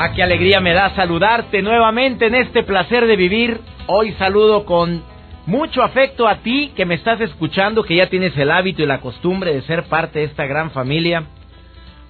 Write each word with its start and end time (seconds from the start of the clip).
Ah, 0.00 0.12
qué 0.12 0.22
alegría 0.22 0.60
me 0.60 0.74
da 0.74 0.94
saludarte 0.94 1.60
nuevamente 1.60 2.26
en 2.26 2.36
este 2.36 2.62
placer 2.62 3.04
de 3.04 3.16
vivir. 3.16 3.58
Hoy 3.88 4.12
saludo 4.12 4.64
con 4.64 5.02
mucho 5.44 5.82
afecto 5.82 6.28
a 6.28 6.36
ti 6.36 6.70
que 6.76 6.86
me 6.86 6.94
estás 6.94 7.20
escuchando, 7.20 7.82
que 7.82 7.96
ya 7.96 8.08
tienes 8.08 8.36
el 8.36 8.52
hábito 8.52 8.80
y 8.80 8.86
la 8.86 9.00
costumbre 9.00 9.52
de 9.52 9.62
ser 9.62 9.86
parte 9.88 10.20
de 10.20 10.26
esta 10.26 10.46
gran 10.46 10.70
familia. 10.70 11.24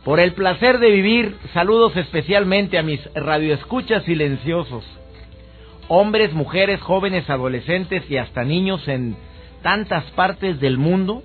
Por 0.04 0.20
el 0.20 0.34
placer 0.34 0.80
de 0.80 0.90
vivir, 0.90 1.38
saludos 1.54 1.96
especialmente 1.96 2.76
a 2.76 2.82
mis 2.82 3.00
radioescuchas 3.14 4.04
silenciosos. 4.04 4.84
Hombres, 5.88 6.34
mujeres, 6.34 6.82
jóvenes, 6.82 7.30
adolescentes 7.30 8.02
y 8.10 8.18
hasta 8.18 8.44
niños 8.44 8.86
en 8.86 9.16
tantas 9.62 10.04
partes 10.10 10.60
del 10.60 10.76
mundo 10.76 11.22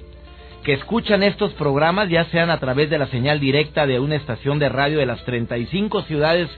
que 0.63 0.73
escuchan 0.73 1.23
estos 1.23 1.53
programas, 1.53 2.09
ya 2.09 2.25
sean 2.25 2.49
a 2.49 2.59
través 2.59 2.89
de 2.89 2.97
la 2.97 3.07
señal 3.07 3.39
directa 3.39 3.85
de 3.85 3.99
una 3.99 4.15
estación 4.15 4.59
de 4.59 4.69
radio 4.69 4.99
de 4.99 5.05
las 5.05 5.23
35 5.25 6.03
ciudades, 6.03 6.49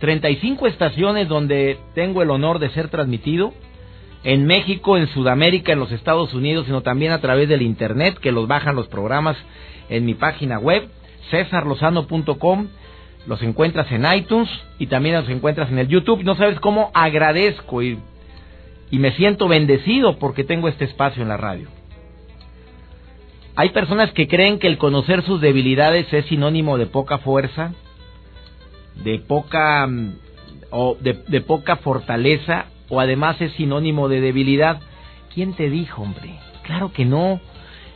35 0.00 0.66
estaciones 0.66 1.28
donde 1.28 1.78
tengo 1.94 2.22
el 2.22 2.30
honor 2.30 2.58
de 2.58 2.70
ser 2.70 2.88
transmitido, 2.88 3.52
en 4.24 4.46
México, 4.46 4.96
en 4.96 5.08
Sudamérica, 5.08 5.72
en 5.72 5.80
los 5.80 5.92
Estados 5.92 6.32
Unidos, 6.32 6.66
sino 6.66 6.80
también 6.80 7.12
a 7.12 7.20
través 7.20 7.48
del 7.48 7.62
Internet, 7.62 8.18
que 8.18 8.32
los 8.32 8.46
bajan 8.46 8.76
los 8.76 8.88
programas 8.88 9.36
en 9.88 10.06
mi 10.06 10.14
página 10.14 10.58
web, 10.58 10.88
cesarlozano.com, 11.30 12.68
los 13.26 13.42
encuentras 13.42 13.90
en 13.92 14.06
iTunes 14.12 14.48
y 14.78 14.86
también 14.86 15.16
los 15.16 15.28
encuentras 15.28 15.70
en 15.70 15.78
el 15.78 15.88
YouTube. 15.88 16.24
No 16.24 16.36
sabes 16.36 16.58
cómo 16.60 16.90
agradezco 16.94 17.82
y, 17.82 17.98
y 18.90 18.98
me 18.98 19.12
siento 19.12 19.48
bendecido 19.48 20.18
porque 20.18 20.44
tengo 20.44 20.68
este 20.68 20.84
espacio 20.84 21.22
en 21.22 21.28
la 21.28 21.36
radio. 21.36 21.68
Hay 23.54 23.70
personas 23.70 24.12
que 24.12 24.28
creen 24.28 24.58
que 24.58 24.66
el 24.66 24.78
conocer 24.78 25.22
sus 25.24 25.40
debilidades 25.40 26.10
es 26.12 26.24
sinónimo 26.26 26.78
de 26.78 26.86
poca 26.86 27.18
fuerza, 27.18 27.72
de 29.04 29.18
poca 29.18 29.86
mm, 29.86 30.14
o 30.70 30.96
de, 30.98 31.40
poca 31.42 31.76
fortaleza 31.76 32.66
o 32.88 33.00
además 33.00 33.40
es 33.40 33.52
sinónimo 33.52 34.08
de 34.08 34.20
debilidad. 34.20 34.80
¿Quién 35.34 35.52
te 35.54 35.68
dijo, 35.68 36.02
hombre? 36.02 36.38
Claro 36.62 36.92
que 36.92 37.04
no. 37.04 37.40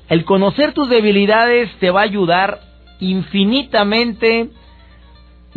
El 0.08 0.24
conocer 0.24 0.72
tus 0.72 0.90
debilidades 0.90 1.70
te 1.80 1.90
va 1.90 2.00
a 2.00 2.04
ayudar 2.04 2.60
infinitamente. 3.00 4.50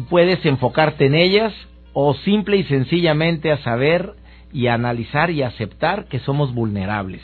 Puedes 0.10 0.46
enfocarte 0.46 1.08
en 1.08 1.16
ellas 1.16 1.54
o 1.92 2.14
simple 2.14 2.56
y 2.56 2.64
sencillamente 2.64 3.52
a 3.52 3.58
saber 3.64 4.14
y 4.54 4.68
analizar 4.68 5.30
y 5.30 5.44
aceptar 5.44 6.06
que 6.06 6.20
somos 6.20 6.54
vulnerables. 6.54 7.22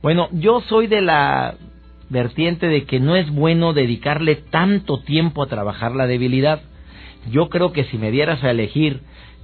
Bueno, 0.00 0.28
yo 0.32 0.60
soy 0.60 0.86
de 0.86 1.00
la 1.00 1.54
vertiente 2.14 2.68
de 2.68 2.84
que 2.84 3.00
no 3.00 3.16
es 3.16 3.28
bueno 3.28 3.74
dedicarle 3.74 4.36
tanto 4.36 5.00
tiempo 5.00 5.42
a 5.42 5.48
trabajar 5.48 5.94
la 5.94 6.06
debilidad. 6.06 6.62
Yo 7.30 7.48
creo 7.48 7.72
que 7.72 7.84
si 7.84 7.98
me 7.98 8.12
dieras 8.12 8.42
a 8.44 8.52
elegir 8.52 9.00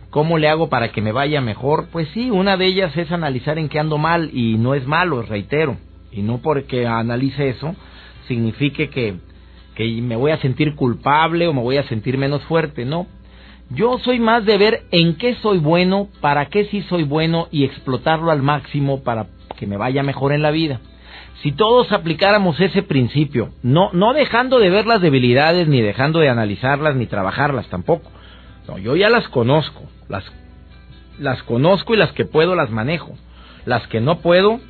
cómo 0.08 0.38
le 0.38 0.48
hago 0.48 0.68
para 0.68 0.92
que 0.92 1.02
me 1.02 1.12
vaya 1.12 1.40
mejor, 1.40 1.88
pues 1.90 2.08
sí, 2.14 2.30
una 2.30 2.56
de 2.56 2.66
ellas 2.66 2.96
es 2.96 3.10
analizar 3.10 3.58
en 3.58 3.68
qué 3.68 3.80
ando 3.80 3.98
mal 3.98 4.30
y 4.32 4.56
no 4.56 4.74
es 4.74 4.86
malo, 4.86 5.20
reitero, 5.22 5.78
y 6.12 6.22
no 6.22 6.38
porque 6.38 6.86
analice 6.86 7.48
eso 7.48 7.74
signifique 8.28 8.88
que, 8.90 9.16
que 9.74 9.84
me 10.00 10.14
voy 10.14 10.30
a 10.30 10.40
sentir 10.40 10.76
culpable 10.76 11.48
o 11.48 11.52
me 11.52 11.62
voy 11.62 11.76
a 11.76 11.88
sentir 11.88 12.16
menos 12.16 12.42
fuerte, 12.44 12.84
no. 12.84 13.08
Yo 13.70 13.98
soy 13.98 14.20
más 14.20 14.44
de 14.46 14.58
ver 14.58 14.82
en 14.92 15.16
qué 15.16 15.34
soy 15.42 15.58
bueno, 15.58 16.08
para 16.20 16.46
qué 16.46 16.66
sí 16.66 16.82
soy 16.82 17.02
bueno 17.02 17.48
y 17.50 17.64
explotarlo 17.64 18.30
al 18.30 18.42
máximo 18.42 19.02
para 19.02 19.26
que 19.58 19.66
me 19.66 19.76
vaya 19.76 20.04
mejor 20.04 20.32
en 20.32 20.42
la 20.42 20.52
vida 20.52 20.80
si 21.42 21.52
todos 21.52 21.90
aplicáramos 21.92 22.60
ese 22.60 22.82
principio, 22.82 23.50
no, 23.62 23.90
no 23.92 24.12
dejando 24.12 24.58
de 24.58 24.68
ver 24.68 24.86
las 24.86 25.00
debilidades, 25.00 25.68
ni 25.68 25.80
dejando 25.80 26.20
de 26.20 26.28
analizarlas, 26.28 26.96
ni 26.96 27.06
trabajarlas 27.06 27.68
tampoco. 27.68 28.10
No, 28.68 28.76
yo 28.78 28.94
ya 28.94 29.08
las 29.08 29.26
conozco, 29.28 29.82
las, 30.08 30.24
las 31.18 31.42
conozco 31.44 31.94
y 31.94 31.96
las 31.96 32.12
que 32.12 32.26
puedo 32.26 32.54
las 32.54 32.70
manejo. 32.70 33.14
Las 33.64 33.86
que 33.88 34.00
no 34.00 34.18
puedo, 34.18 34.60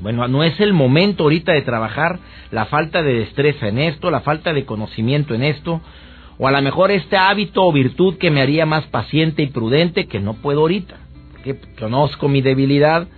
bueno, 0.00 0.26
no 0.28 0.44
es 0.44 0.58
el 0.60 0.72
momento 0.72 1.24
ahorita 1.24 1.52
de 1.52 1.62
trabajar 1.62 2.18
la 2.50 2.66
falta 2.66 3.02
de 3.02 3.14
destreza 3.14 3.68
en 3.68 3.78
esto, 3.78 4.10
la 4.10 4.20
falta 4.20 4.52
de 4.52 4.64
conocimiento 4.64 5.34
en 5.34 5.42
esto, 5.42 5.82
o 6.38 6.48
a 6.48 6.52
lo 6.52 6.62
mejor 6.62 6.90
este 6.90 7.16
hábito 7.16 7.64
o 7.64 7.72
virtud 7.72 8.16
que 8.16 8.30
me 8.30 8.40
haría 8.40 8.64
más 8.64 8.86
paciente 8.86 9.42
y 9.42 9.48
prudente 9.48 10.06
que 10.06 10.20
no 10.20 10.34
puedo 10.34 10.60
ahorita, 10.60 10.96
porque 11.32 11.58
conozco 11.78 12.28
mi 12.28 12.40
debilidad, 12.40 13.08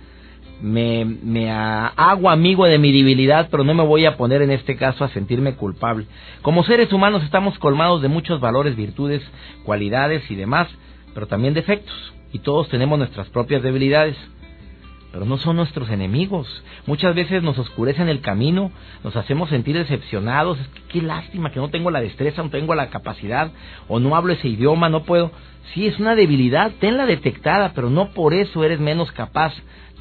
me, 0.61 1.05
me 1.05 1.51
hago 1.51 2.29
amigo 2.29 2.65
de 2.65 2.77
mi 2.77 2.91
debilidad, 2.91 3.49
pero 3.49 3.63
no 3.63 3.73
me 3.73 3.83
voy 3.83 4.05
a 4.05 4.17
poner 4.17 4.41
en 4.41 4.51
este 4.51 4.75
caso 4.75 5.03
a 5.03 5.09
sentirme 5.09 5.55
culpable. 5.55 6.05
Como 6.41 6.63
seres 6.63 6.93
humanos 6.93 7.23
estamos 7.23 7.57
colmados 7.59 8.01
de 8.01 8.07
muchos 8.07 8.39
valores, 8.39 8.75
virtudes, 8.75 9.21
cualidades 9.63 10.29
y 10.29 10.35
demás, 10.35 10.67
pero 11.13 11.27
también 11.27 11.53
defectos. 11.53 12.13
Y 12.33 12.39
todos 12.39 12.69
tenemos 12.69 12.97
nuestras 12.97 13.27
propias 13.29 13.61
debilidades, 13.61 14.15
pero 15.11 15.25
no 15.25 15.37
son 15.37 15.57
nuestros 15.57 15.89
enemigos. 15.89 16.63
Muchas 16.85 17.13
veces 17.13 17.43
nos 17.43 17.57
oscurecen 17.57 18.07
el 18.07 18.21
camino, 18.21 18.71
nos 19.03 19.15
hacemos 19.15 19.49
sentir 19.49 19.77
decepcionados. 19.77 20.59
Es 20.59 20.67
que 20.69 20.81
qué 20.83 21.01
lástima 21.01 21.51
que 21.51 21.59
no 21.59 21.69
tengo 21.69 21.91
la 21.91 22.01
destreza, 22.01 22.41
no 22.41 22.49
tengo 22.49 22.73
la 22.75 22.89
capacidad, 22.89 23.51
o 23.87 23.99
no 23.99 24.15
hablo 24.15 24.31
ese 24.33 24.47
idioma, 24.47 24.89
no 24.89 25.03
puedo. 25.03 25.31
Sí, 25.73 25.87
es 25.87 25.99
una 25.99 26.15
debilidad, 26.15 26.71
tenla 26.79 27.05
detectada, 27.05 27.73
pero 27.75 27.89
no 27.89 28.11
por 28.11 28.33
eso 28.33 28.63
eres 28.63 28.79
menos 28.79 29.11
capaz. 29.11 29.53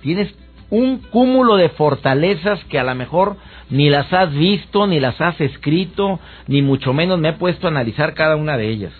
Tienes 0.02 0.32
un 0.70 0.98
cúmulo 0.98 1.56
de 1.56 1.68
fortalezas 1.70 2.64
que 2.64 2.78
a 2.78 2.84
lo 2.84 2.94
mejor 2.94 3.36
ni 3.68 3.90
las 3.90 4.12
has 4.12 4.32
visto, 4.32 4.86
ni 4.86 5.00
las 5.00 5.20
has 5.20 5.40
escrito, 5.40 6.20
ni 6.46 6.62
mucho 6.62 6.92
menos 6.92 7.18
me 7.18 7.30
he 7.30 7.32
puesto 7.34 7.66
a 7.66 7.70
analizar 7.70 8.14
cada 8.14 8.36
una 8.36 8.56
de 8.56 8.68
ellas. 8.68 8.92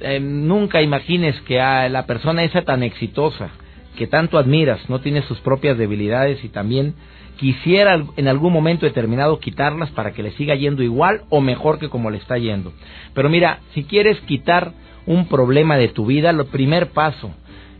Eh, 0.00 0.20
nunca 0.20 0.82
imagines 0.82 1.38
que 1.42 1.60
a 1.60 1.88
la 1.88 2.06
persona 2.06 2.44
esa 2.44 2.62
tan 2.62 2.82
exitosa, 2.82 3.50
que 3.96 4.06
tanto 4.06 4.38
admiras, 4.38 4.88
no 4.88 5.00
tiene 5.00 5.22
sus 5.22 5.38
propias 5.40 5.78
debilidades 5.78 6.42
y 6.44 6.48
también 6.48 6.94
quisiera 7.38 8.02
en 8.16 8.28
algún 8.28 8.52
momento 8.52 8.86
determinado 8.86 9.38
quitarlas 9.38 9.90
para 9.90 10.12
que 10.12 10.22
le 10.22 10.32
siga 10.32 10.54
yendo 10.54 10.82
igual 10.82 11.22
o 11.28 11.40
mejor 11.40 11.78
que 11.78 11.88
como 11.88 12.10
le 12.10 12.18
está 12.18 12.38
yendo. 12.38 12.72
Pero 13.14 13.28
mira, 13.28 13.60
si 13.74 13.84
quieres 13.84 14.18
quitar 14.20 14.72
un 15.06 15.28
problema 15.28 15.76
de 15.76 15.88
tu 15.88 16.06
vida, 16.06 16.32
lo 16.32 16.46
primer 16.46 16.90
paso 16.90 17.32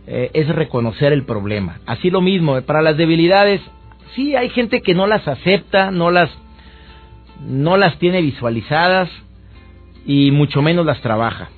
eh, 0.07 0.31
es 0.33 0.47
reconocer 0.47 1.11
el 1.11 1.25
problema. 1.25 1.79
Así 1.85 2.09
lo 2.09 2.21
mismo, 2.21 2.61
para 2.61 2.81
las 2.81 2.95
debilidades, 2.95 3.61
sí 4.15 4.35
hay 4.35 4.49
gente 4.49 4.81
que 4.81 4.93
no 4.95 5.05
las 5.05 5.27
acepta, 5.27 5.91
no 5.91 6.11
las, 6.11 6.29
no 7.45 7.75
las 7.75 7.99
tiene 7.99 8.21
visualizadas 8.21 9.09
y 10.05 10.31
mucho 10.31 10.61
menos 10.61 10.85
las 10.85 11.01
trabaja. 11.01 11.49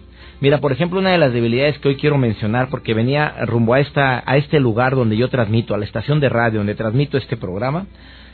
Mira, 0.42 0.60
por 0.60 0.72
ejemplo, 0.72 1.00
una 1.00 1.12
de 1.12 1.18
las 1.20 1.32
debilidades 1.32 1.78
que 1.78 1.90
hoy 1.90 1.96
quiero 1.98 2.18
mencionar, 2.18 2.70
porque 2.70 2.94
venía 2.94 3.36
rumbo 3.46 3.76
a, 3.76 3.82
esta, 3.82 4.24
a 4.26 4.38
este 4.38 4.60
lugar 4.60 4.96
donde 4.96 5.16
yo 5.16 5.28
transmito, 5.28 5.76
a 5.76 5.78
la 5.78 5.86
estación 5.86 6.20
de 6.20 6.30
radio 6.30 6.60
donde 6.60 6.76
transmito 6.76 7.18
este 7.18 7.38
programa, 7.38 7.86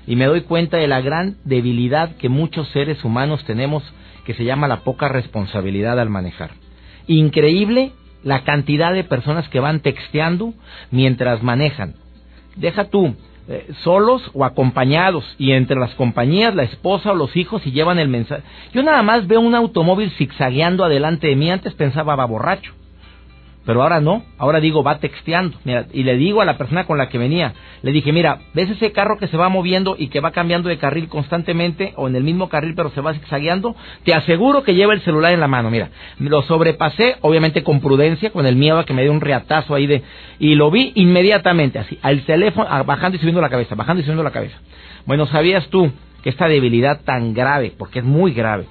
y 0.07 0.15
me 0.15 0.25
doy 0.25 0.41
cuenta 0.41 0.77
de 0.77 0.87
la 0.87 1.01
gran 1.01 1.37
debilidad 1.43 2.15
que 2.17 2.29
muchos 2.29 2.69
seres 2.69 3.03
humanos 3.03 3.43
tenemos, 3.45 3.83
que 4.23 4.35
se 4.35 4.45
llama 4.45 4.67
la 4.67 4.81
poca 4.83 5.09
responsabilidad 5.09 5.99
al 5.99 6.09
manejar. 6.09 6.51
Increíble 7.07 7.91
la 8.25 8.43
cantidad 8.43 8.91
de 8.91 9.05
personas 9.05 9.47
que 9.47 9.61
van 9.61 9.79
texteando 9.79 10.53
mientras 10.91 11.41
manejan. 11.43 11.93
Deja 12.57 12.85
tú, 12.85 13.15
eh, 13.47 13.71
solos 13.83 14.31
o 14.33 14.43
acompañados, 14.43 15.23
y 15.37 15.51
entre 15.51 15.79
las 15.79 15.93
compañías, 15.93 16.55
la 16.55 16.63
esposa 16.63 17.11
o 17.11 17.15
los 17.15 17.37
hijos, 17.37 17.65
y 17.67 17.71
llevan 17.71 17.99
el 17.99 18.07
mensaje. 18.09 18.41
Yo 18.73 18.81
nada 18.81 19.03
más 19.03 19.27
veo 19.27 19.39
un 19.39 19.53
automóvil 19.53 20.09
zigzagueando 20.17 20.83
adelante 20.83 21.27
de 21.27 21.35
mí, 21.35 21.51
antes 21.51 21.73
pensaba 21.75 22.15
va 22.15 22.25
borracho. 22.25 22.73
Pero 23.65 23.81
ahora 23.81 23.99
no, 23.99 24.23
ahora 24.37 24.59
digo, 24.59 24.83
va 24.83 24.99
texteando. 24.99 25.57
y 25.91 26.03
le 26.03 26.17
digo 26.17 26.41
a 26.41 26.45
la 26.45 26.57
persona 26.57 26.85
con 26.85 26.97
la 26.97 27.09
que 27.09 27.17
venía, 27.17 27.53
le 27.81 27.91
dije, 27.91 28.11
mira, 28.11 28.39
¿ves 28.53 28.69
ese 28.69 28.91
carro 28.91 29.17
que 29.17 29.27
se 29.27 29.37
va 29.37 29.49
moviendo 29.49 29.95
y 29.97 30.07
que 30.07 30.19
va 30.19 30.31
cambiando 30.31 30.69
de 30.69 30.77
carril 30.77 31.07
constantemente 31.09 31.93
o 31.97 32.07
en 32.07 32.15
el 32.15 32.23
mismo 32.23 32.47
carril 32.47 32.73
pero 32.75 32.91
se 32.91 33.01
va 33.01 33.13
zigzagueando? 33.13 33.75
Te 34.03 34.13
aseguro 34.13 34.63
que 34.63 34.75
lleva 34.75 34.93
el 34.93 35.01
celular 35.01 35.33
en 35.33 35.39
la 35.39 35.47
mano, 35.47 35.71
mira. 35.71 35.89
Lo 36.19 36.43
sobrepasé, 36.43 37.15
obviamente 37.21 37.63
con 37.63 37.81
prudencia, 37.81 38.29
con 38.29 38.45
el 38.45 38.55
miedo 38.55 38.77
a 38.77 38.85
que 38.85 38.93
me 38.93 39.03
dé 39.03 39.09
un 39.09 39.21
reatazo 39.21 39.73
ahí 39.73 39.87
de... 39.87 40.03
Y 40.37 40.55
lo 40.55 40.69
vi 40.69 40.91
inmediatamente, 40.95 41.79
así, 41.79 41.97
al 42.03 42.21
teléfono, 42.25 42.67
bajando 42.85 43.15
y 43.15 43.19
subiendo 43.19 43.41
la 43.41 43.49
cabeza, 43.49 43.73
bajando 43.73 44.01
y 44.01 44.03
subiendo 44.03 44.23
la 44.23 44.31
cabeza. 44.31 44.57
Bueno, 45.05 45.25
¿sabías 45.25 45.67
tú 45.69 45.91
que 46.21 46.29
esta 46.29 46.47
debilidad 46.47 47.01
tan 47.03 47.33
grave, 47.33 47.73
porque 47.77 47.99
es 47.99 48.05
muy 48.05 48.33
grave, 48.33 48.65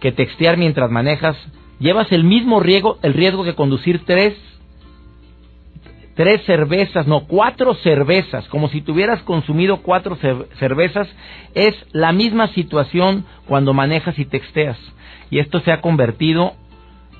que 0.00 0.12
textear 0.12 0.56
mientras 0.56 0.90
manejas 0.90 1.36
llevas 1.78 2.10
el 2.12 2.24
mismo 2.24 2.60
riesgo, 2.60 2.98
el 3.02 3.14
riesgo 3.14 3.44
que 3.44 3.54
conducir 3.54 4.04
tres, 4.04 4.34
tres 6.14 6.44
cervezas, 6.44 7.06
no, 7.06 7.26
cuatro 7.26 7.74
cervezas, 7.74 8.48
como 8.48 8.68
si 8.68 8.80
tuvieras 8.80 9.22
consumido 9.22 9.82
cuatro 9.82 10.16
cervezas, 10.58 11.08
es 11.54 11.74
la 11.92 12.12
misma 12.12 12.48
situación 12.48 13.24
cuando 13.46 13.72
manejas 13.72 14.18
y 14.18 14.24
texteas. 14.24 14.78
Y 15.30 15.38
esto 15.38 15.60
se 15.60 15.72
ha 15.72 15.80
convertido 15.80 16.54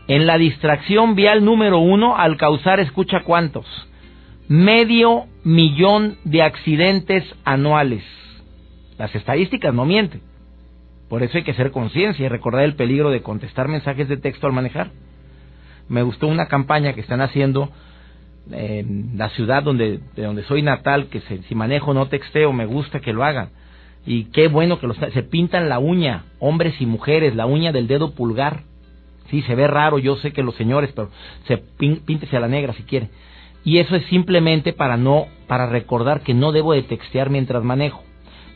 en 0.09 0.27
la 0.27 0.39
distracción 0.39 1.15
vial 1.15 1.45
número 1.45 1.79
uno 1.79 2.17
al 2.17 2.37
causar, 2.37 2.81
escucha 2.81 3.23
cuántos, 3.25 3.67
medio 4.49 5.27
millón 5.45 6.17
de 6.25 6.43
accidentes 6.43 7.25
anuales. 7.45 8.03
Las 8.99 9.15
estadísticas 9.15 9.73
no 9.73 9.85
mienten. 9.85 10.23
Por 11.09 11.23
eso 11.23 11.39
hay 11.39 11.45
que 11.45 11.55
ser 11.55 11.71
conciencia 11.71 12.27
y 12.27 12.29
recordar 12.29 12.65
el 12.65 12.75
peligro 12.75 13.11
de 13.11 13.23
contestar 13.23 13.69
mensajes 13.69 14.09
de 14.09 14.17
texto 14.17 14.47
al 14.47 14.53
manejar. 14.53 14.91
Me 15.89 16.03
gustó 16.03 16.27
una 16.27 16.47
campaña 16.47 16.93
que 16.93 17.01
están 17.01 17.23
haciendo 17.23 17.71
en 18.51 19.13
la 19.17 19.29
ciudad 19.31 19.63
donde, 19.63 20.01
de 20.15 20.23
donde 20.23 20.43
soy 20.45 20.63
natal, 20.63 21.09
que 21.09 21.21
si 21.21 21.55
manejo 21.55 21.95
no 21.95 22.09
texteo, 22.09 22.53
me 22.53 22.67
gusta 22.67 23.01
que 23.01 23.13
lo 23.13 23.25
hagan. 23.25 23.51
Y 24.07 24.25
qué 24.27 24.49
bueno 24.49 24.81
que 24.81 24.87
los, 24.87 24.97
se 24.97 25.23
pintan 25.23 25.69
la 25.69 25.79
uña, 25.79 26.25
hombres 26.39 26.81
y 26.81 26.87
mujeres, 26.87 27.35
la 27.35 27.47
uña 27.47 27.73
del 27.73 27.89
dedo 27.89 28.15
pulgar. 28.15 28.63
Sí, 29.31 29.43
se 29.43 29.55
ve 29.55 29.67
raro, 29.67 29.99
yo 29.99 30.17
sé 30.17 30.33
que 30.33 30.43
los 30.43 30.55
señores, 30.55 30.91
pero 30.95 31.11
se 31.47 31.59
píntese 31.59 32.37
a 32.37 32.41
la 32.41 32.49
negra 32.49 32.73
si 32.73 32.85
quiere. 32.85 33.11
Y 33.65 33.79
eso 33.79 33.97
es 33.97 34.07
simplemente 34.07 34.73
para 34.73 34.97
no, 34.97 35.27
para 35.47 35.67
recordar 35.67 36.23
que 36.23 36.33
no 36.33 36.53
debo 36.53 36.73
de 36.73 36.83
textear 36.83 37.29
mientras 37.29 37.63
manejo. 37.63 38.03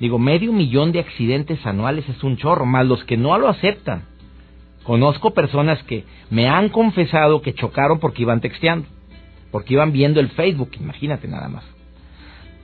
Digo, 0.03 0.19
medio 0.19 0.53
millón 0.53 0.91
de 0.91 0.99
accidentes 0.99 1.65
anuales 1.65 2.09
es 2.09 2.25
un 2.25 2.37
chorro, 2.37 2.67
más 2.67 2.85
los 2.85 3.05
que 3.05 3.17
no 3.17 3.39
lo 3.39 3.47
aceptan. 3.47 4.03
Conozco 4.83 5.33
personas 5.33 5.81
que 5.85 6.05
me 6.29 6.49
han 6.49 6.71
confesado 6.71 7.41
que 7.41 7.55
chocaron 7.55 8.01
porque 8.01 8.23
iban 8.23 8.41
texteando, 8.41 8.89
porque 9.53 9.75
iban 9.75 9.93
viendo 9.93 10.19
el 10.19 10.31
Facebook, 10.31 10.71
imagínate 10.81 11.29
nada 11.29 11.49
más. 11.49 11.63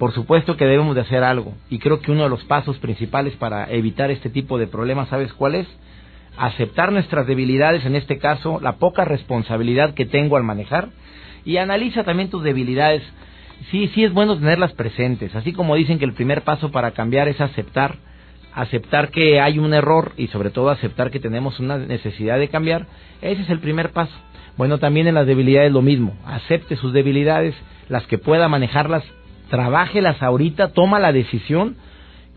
Por 0.00 0.12
supuesto 0.14 0.56
que 0.56 0.64
debemos 0.64 0.96
de 0.96 1.02
hacer 1.02 1.22
algo, 1.22 1.54
y 1.70 1.78
creo 1.78 2.00
que 2.00 2.10
uno 2.10 2.24
de 2.24 2.28
los 2.28 2.42
pasos 2.42 2.76
principales 2.78 3.36
para 3.36 3.70
evitar 3.70 4.10
este 4.10 4.30
tipo 4.30 4.58
de 4.58 4.66
problemas, 4.66 5.08
¿sabes 5.08 5.32
cuál 5.32 5.54
es? 5.54 5.68
Aceptar 6.36 6.90
nuestras 6.90 7.28
debilidades, 7.28 7.86
en 7.86 7.94
este 7.94 8.18
caso, 8.18 8.58
la 8.60 8.78
poca 8.78 9.04
responsabilidad 9.04 9.94
que 9.94 10.06
tengo 10.06 10.36
al 10.36 10.42
manejar, 10.42 10.88
y 11.44 11.58
analiza 11.58 12.02
también 12.02 12.30
tus 12.30 12.42
debilidades 12.42 13.04
sí, 13.70 13.88
sí 13.94 14.04
es 14.04 14.12
bueno 14.12 14.36
tenerlas 14.36 14.72
presentes, 14.72 15.34
así 15.34 15.52
como 15.52 15.74
dicen 15.74 15.98
que 15.98 16.04
el 16.04 16.14
primer 16.14 16.42
paso 16.42 16.70
para 16.70 16.92
cambiar 16.92 17.28
es 17.28 17.40
aceptar, 17.40 17.96
aceptar 18.54 19.10
que 19.10 19.40
hay 19.40 19.58
un 19.58 19.74
error 19.74 20.12
y 20.16 20.28
sobre 20.28 20.50
todo 20.50 20.70
aceptar 20.70 21.10
que 21.10 21.20
tenemos 21.20 21.60
una 21.60 21.78
necesidad 21.78 22.38
de 22.38 22.48
cambiar, 22.48 22.86
ese 23.20 23.42
es 23.42 23.50
el 23.50 23.60
primer 23.60 23.90
paso. 23.90 24.14
Bueno, 24.56 24.78
también 24.78 25.06
en 25.06 25.14
las 25.14 25.26
debilidades 25.26 25.72
lo 25.72 25.82
mismo, 25.82 26.16
acepte 26.24 26.76
sus 26.76 26.92
debilidades, 26.92 27.54
las 27.88 28.06
que 28.06 28.18
pueda 28.18 28.48
manejarlas, 28.48 29.04
trabájelas 29.50 30.22
ahorita, 30.22 30.72
toma 30.72 30.98
la 30.98 31.12
decisión 31.12 31.76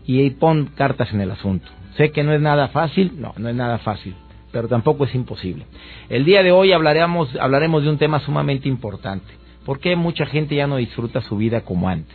y 0.06 0.30
pon 0.30 0.66
cartas 0.76 1.12
en 1.12 1.20
el 1.20 1.30
asunto. 1.30 1.68
Sé 1.96 2.10
que 2.10 2.22
no 2.22 2.32
es 2.32 2.40
nada 2.40 2.68
fácil, 2.68 3.12
no, 3.18 3.34
no 3.36 3.48
es 3.48 3.54
nada 3.54 3.78
fácil, 3.78 4.14
pero 4.50 4.68
tampoco 4.68 5.04
es 5.04 5.14
imposible. 5.14 5.66
El 6.08 6.24
día 6.24 6.42
de 6.42 6.52
hoy 6.52 6.72
hablaremos, 6.72 7.34
hablaremos 7.36 7.82
de 7.82 7.90
un 7.90 7.98
tema 7.98 8.20
sumamente 8.20 8.68
importante. 8.68 9.41
¿Por 9.64 9.80
qué 9.80 9.96
mucha 9.96 10.26
gente 10.26 10.54
ya 10.54 10.66
no 10.66 10.76
disfruta 10.76 11.20
su 11.22 11.36
vida 11.36 11.62
como 11.62 11.88
antes? 11.88 12.14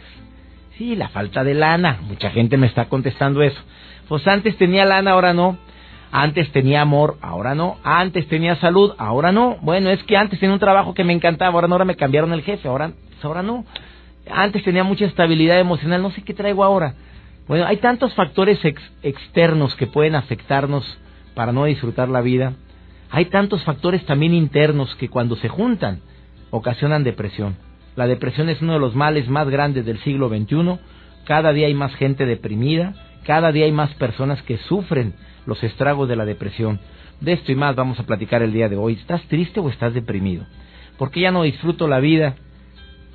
Sí, 0.78 0.96
la 0.96 1.10
falta 1.10 1.44
de 1.44 1.54
lana. 1.54 2.00
Mucha 2.04 2.30
gente 2.30 2.58
me 2.58 2.68
está 2.68 2.86
contestando 2.86 3.42
eso. 3.42 3.60
Pues 4.08 4.28
antes 4.28 4.58
tenía 4.58 4.86
lana, 4.86 5.12
ahora 5.12 5.34
no. 5.34 5.58
Antes 6.12 6.52
tenía 6.52 6.82
amor, 6.82 7.18
ahora 7.22 7.56
no. 7.56 7.78
Antes 7.84 8.28
tenía 8.28 8.56
salud, 8.58 8.94
ahora 8.98 9.32
no. 9.32 9.58
Bueno, 9.62 9.90
es 9.90 10.02
que 10.04 10.18
antes 10.18 10.40
tenía 10.40 10.54
un 10.54 10.60
trabajo 10.60 10.94
que 10.94 11.04
me 11.04 11.14
encantaba, 11.14 11.54
ahora 11.54 11.68
no, 11.68 11.76
ahora 11.76 11.86
me 11.86 11.96
cambiaron 11.96 12.32
el 12.34 12.44
jefe, 12.44 12.68
ahora, 12.68 12.92
ahora 13.22 13.44
no. 13.44 13.66
Antes 14.30 14.64
tenía 14.64 14.84
mucha 14.84 15.06
estabilidad 15.06 15.60
emocional, 15.60 16.02
no 16.02 16.12
sé 16.12 16.22
qué 16.22 16.34
traigo 16.34 16.64
ahora. 16.64 16.96
Bueno, 17.48 17.66
hay 17.66 17.78
tantos 17.78 18.14
factores 18.14 18.60
externos 19.02 19.76
que 19.76 19.88
pueden 19.88 20.16
afectarnos 20.16 20.86
para 21.34 21.52
no 21.52 21.66
disfrutar 21.66 22.10
la 22.10 22.22
vida. 22.22 22.54
Hay 23.10 23.26
tantos 23.26 23.64
factores 23.64 24.06
también 24.06 24.34
internos 24.34 24.94
que 24.96 25.10
cuando 25.10 25.38
se 25.38 25.48
juntan, 25.48 26.02
ocasionan 26.52 27.04
depresión. 27.04 27.56
La 27.96 28.08
depresión 28.08 28.50
es 28.50 28.62
uno 28.62 28.74
de 28.74 28.80
los 28.80 28.96
males 28.96 29.28
más 29.28 29.50
grandes 29.50 29.86
del 29.86 30.00
siglo 30.00 30.30
XXI. 30.30 30.80
Cada 31.26 31.52
día 31.52 31.68
hay 31.68 31.74
más 31.74 31.96
gente 31.96 32.26
deprimida, 32.26 32.94
cada 33.26 33.52
día 33.52 33.66
hay 33.66 33.72
más 33.72 33.94
personas 33.96 34.42
que 34.44 34.58
sufren 34.58 35.14
los 35.46 35.64
estragos 35.64 36.08
de 36.08 36.16
la 36.16 36.26
depresión. 36.26 36.80
De 37.22 37.34
esto 37.34 37.52
y 37.52 37.56
más 37.56 37.76
vamos 37.76 38.00
a 38.00 38.06
platicar 38.06 38.44
el 38.44 38.54
día 38.54 38.70
de 38.70 38.78
hoy. 38.78 38.94
¿Estás 38.94 39.24
triste 39.24 39.60
o 39.60 39.70
estás 39.70 39.94
deprimido? 39.94 40.46
¿Por 40.98 41.10
qué 41.10 41.22
ya 41.22 41.32
no 41.32 41.44
disfruto 41.44 41.88
la 41.88 42.00
vida? 42.00 42.36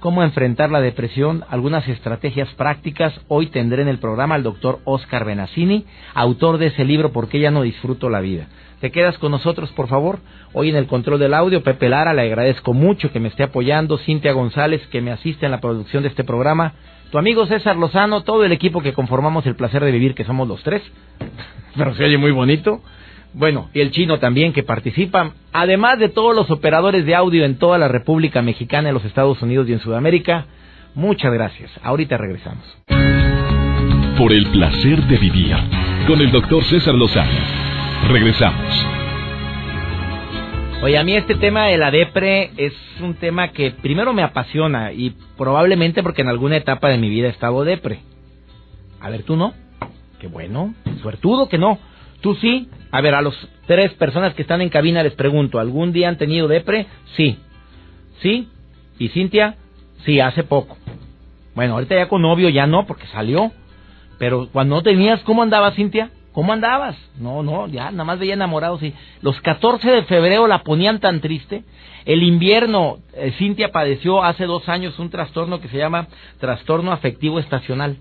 ¿Cómo 0.01 0.25
enfrentar 0.25 0.71
la 0.71 0.81
depresión? 0.81 1.45
Algunas 1.49 1.87
estrategias 1.87 2.49
prácticas. 2.55 3.15
Hoy 3.29 3.47
tendré 3.47 3.83
en 3.83 3.89
el 3.89 3.99
programa 3.99 4.35
al 4.35 4.43
doctor 4.43 4.81
Oscar 4.85 5.25
Benassini, 5.25 5.87
autor 6.13 6.59
de 6.59 6.67
ese 6.67 6.85
libro 6.85 7.13
¿Por 7.13 7.29
qué 7.29 7.39
ya 7.39 7.53
no 7.53 7.63
disfruto 7.63 8.11
la 8.11 8.21
vida? 8.21 8.49
¿Te 8.83 8.91
quedas 8.91 9.17
con 9.19 9.31
nosotros, 9.31 9.71
por 9.71 9.87
favor? 9.87 10.19
Hoy 10.55 10.69
en 10.69 10.75
el 10.75 10.89
control 10.89 11.21
del 11.21 11.35
audio, 11.35 11.63
Pepe 11.63 11.89
Lara, 11.89 12.13
le 12.15 12.23
agradezco 12.23 12.73
mucho 12.73 13.13
que 13.13 13.21
me 13.21 13.29
esté 13.29 13.45
apoyando, 13.45 13.97
Cintia 13.97 14.33
González, 14.33 14.85
que 14.89 15.01
me 15.01 15.13
asiste 15.13 15.47
en 15.47 15.53
la 15.53 15.61
producción 15.61 16.03
de 16.03 16.09
este 16.09 16.25
programa, 16.25 16.73
tu 17.13 17.19
amigo 17.19 17.47
César 17.47 17.77
Lozano, 17.77 18.25
todo 18.25 18.45
el 18.45 18.51
equipo 18.51 18.83
que 18.83 18.93
conformamos 18.93 19.47
el 19.47 19.55
placer 19.55 19.85
de 19.85 19.93
vivir, 19.93 20.17
que 20.17 20.25
somos 20.25 20.49
los 20.49 20.65
tres, 20.65 20.83
pero 21.77 21.95
se 21.95 22.03
oye 22.03 22.19
muy 22.19 22.33
bonito. 22.33 22.81
Bueno, 23.35 23.71
y 23.73 23.83
el 23.83 23.93
chino 23.93 24.19
también 24.19 24.53
que 24.53 24.65
participa, 24.65 25.31
además 25.53 26.01
de 26.01 26.09
todos 26.09 26.35
los 26.35 26.51
operadores 26.51 27.07
de 27.07 27.15
audio 27.15 27.45
en 27.45 27.59
toda 27.59 27.79
la 27.79 27.87
República 27.87 28.43
Mexicana, 28.43 28.89
en 28.89 28.95
los 28.95 29.05
Estados 29.05 29.41
Unidos 29.43 29.69
y 29.69 29.75
en 29.75 29.79
Sudamérica. 29.79 30.47
Muchas 30.97 31.33
gracias. 31.33 31.71
Ahorita 31.85 32.17
regresamos. 32.17 32.65
Por 34.19 34.33
el 34.33 34.45
placer 34.49 35.05
de 35.05 35.19
vivir 35.19 35.55
con 36.09 36.21
el 36.21 36.33
doctor 36.33 36.65
César 36.65 36.95
Lozano 36.95 37.72
Regresamos. 38.09 38.87
Oye, 40.83 40.99
a 40.99 41.05
mí 41.05 41.15
este 41.15 41.37
tema 41.37 41.67
de 41.67 41.79
la 41.79 41.91
depre 41.91 42.51
es 42.57 42.75
un 43.01 43.15
tema 43.15 43.53
que 43.53 43.71
primero 43.71 44.13
me 44.13 44.23
apasiona 44.23 44.93
y 44.93 45.15
probablemente 45.39 46.03
porque 46.03 46.23
en 46.23 46.29
alguna 46.29 46.57
etapa 46.57 46.89
de 46.89 46.99
mi 46.99 47.09
vida 47.09 47.29
he 47.29 47.31
estado 47.31 47.63
depre. 47.65 48.01
A 49.01 49.09
ver, 49.11 49.23
tú 49.23 49.37
no. 49.37 49.55
Qué 50.21 50.27
bueno, 50.27 50.75
suertudo 51.01 51.49
que 51.49 51.59
no. 51.59 51.79
Tú 52.21 52.35
sí. 52.35 52.69
A 52.91 53.01
ver, 53.01 53.15
a 53.15 53.23
los 53.23 53.35
tres 53.67 53.93
personas 53.95 54.35
que 54.35 54.43
están 54.43 54.61
en 54.61 54.69
cabina 54.69 55.03
les 55.03 55.15
pregunto, 55.15 55.59
¿algún 55.61 55.93
día 55.93 56.09
han 56.09 56.19
tenido 56.19 56.49
depre? 56.49 56.87
Sí. 57.17 57.39
¿Sí? 58.21 58.49
¿Y 58.99 59.09
Cintia? 59.09 59.57
Sí, 60.05 60.21
hace 60.21 60.43
poco. 60.43 60.77
Bueno, 61.55 61.75
ahorita 61.75 61.95
ya 61.95 62.09
con 62.09 62.23
novio 62.23 62.49
ya 62.49 62.67
no, 62.67 62.87
porque 62.87 63.07
salió. 63.07 63.53
Pero 64.19 64.49
cuando 64.53 64.77
no 64.77 64.83
tenías, 64.83 65.21
¿cómo 65.21 65.43
andaba 65.43 65.73
Cintia? 65.73 66.11
¿Cómo 66.33 66.53
andabas? 66.53 66.97
No, 67.19 67.43
no, 67.43 67.69
ya 67.69 67.91
nada 67.91 68.05
más 68.05 68.19
veía 68.19 68.35
enamorados. 68.35 68.83
Y 68.83 68.95
los 69.21 69.39
14 69.43 69.91
de 69.91 70.05
febrero 70.05 70.47
la 70.47 70.63
ponían 70.63 70.99
tan 70.99 71.21
triste. 71.21 71.65
El 72.05 72.23
invierno, 72.23 72.99
eh, 73.15 73.33
Cintia 73.39 73.71
padeció 73.71 74.23
hace 74.23 74.47
dos 74.47 74.69
años 74.69 74.99
un 74.99 75.11
trastorno 75.11 75.61
que 75.61 75.69
se 75.69 75.77
llama 75.77 76.09
trastorno 76.41 76.93
afectivo 76.93 77.39
estacional. 77.39 77.99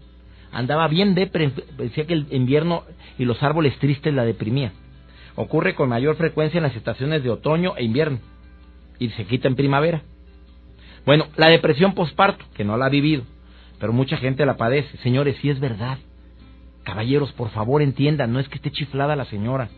Andaba 0.54 0.88
bien 0.88 1.14
depre, 1.14 1.52
decía 1.78 2.06
que 2.06 2.14
el 2.14 2.28
invierno 2.32 2.84
y 3.18 3.26
los 3.26 3.42
árboles 3.44 3.78
tristes 3.80 4.14
la 4.14 4.26
deprimían. 4.26 4.74
Ocurre 5.36 5.76
con 5.76 5.90
mayor 5.90 6.16
frecuencia 6.16 6.58
en 6.58 6.64
las 6.64 6.76
estaciones 6.76 7.24
de 7.24 7.30
otoño 7.30 7.76
e 7.78 7.84
invierno 7.84 8.20
y 9.00 9.10
se 9.10 9.26
quita 9.26 9.48
en 9.48 9.56
primavera. 9.56 10.04
Bueno, 11.06 11.26
la 11.36 11.48
depresión 11.48 11.94
posparto, 11.94 12.46
que 12.54 12.64
no 12.64 12.78
la 12.78 12.86
ha 12.86 12.90
vivido, 12.90 13.24
pero 13.80 13.94
mucha 13.94 14.18
gente 14.18 14.46
la 14.46 14.58
padece. 14.58 14.98
Señores, 14.98 15.38
sí 15.42 15.50
es 15.50 15.60
verdad. 15.60 15.98
Caballeros, 16.84 17.32
por 17.34 17.50
favor 17.52 17.82
entiendan, 17.82 18.34
no 18.34 18.40
es 18.40 18.48
que 18.50 18.56
esté 18.56 18.72
chiflada 18.72 19.16
la 19.16 19.26
señora. 19.26 19.70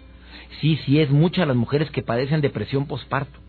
Sí, 0.61 0.79
sí, 0.85 0.99
es 0.99 1.09
muchas 1.09 1.47
las 1.47 1.55
mujeres 1.55 1.91
que 1.91 2.01
padecen 2.01 2.41
depresión 2.41 2.87
posparto. 2.87 3.39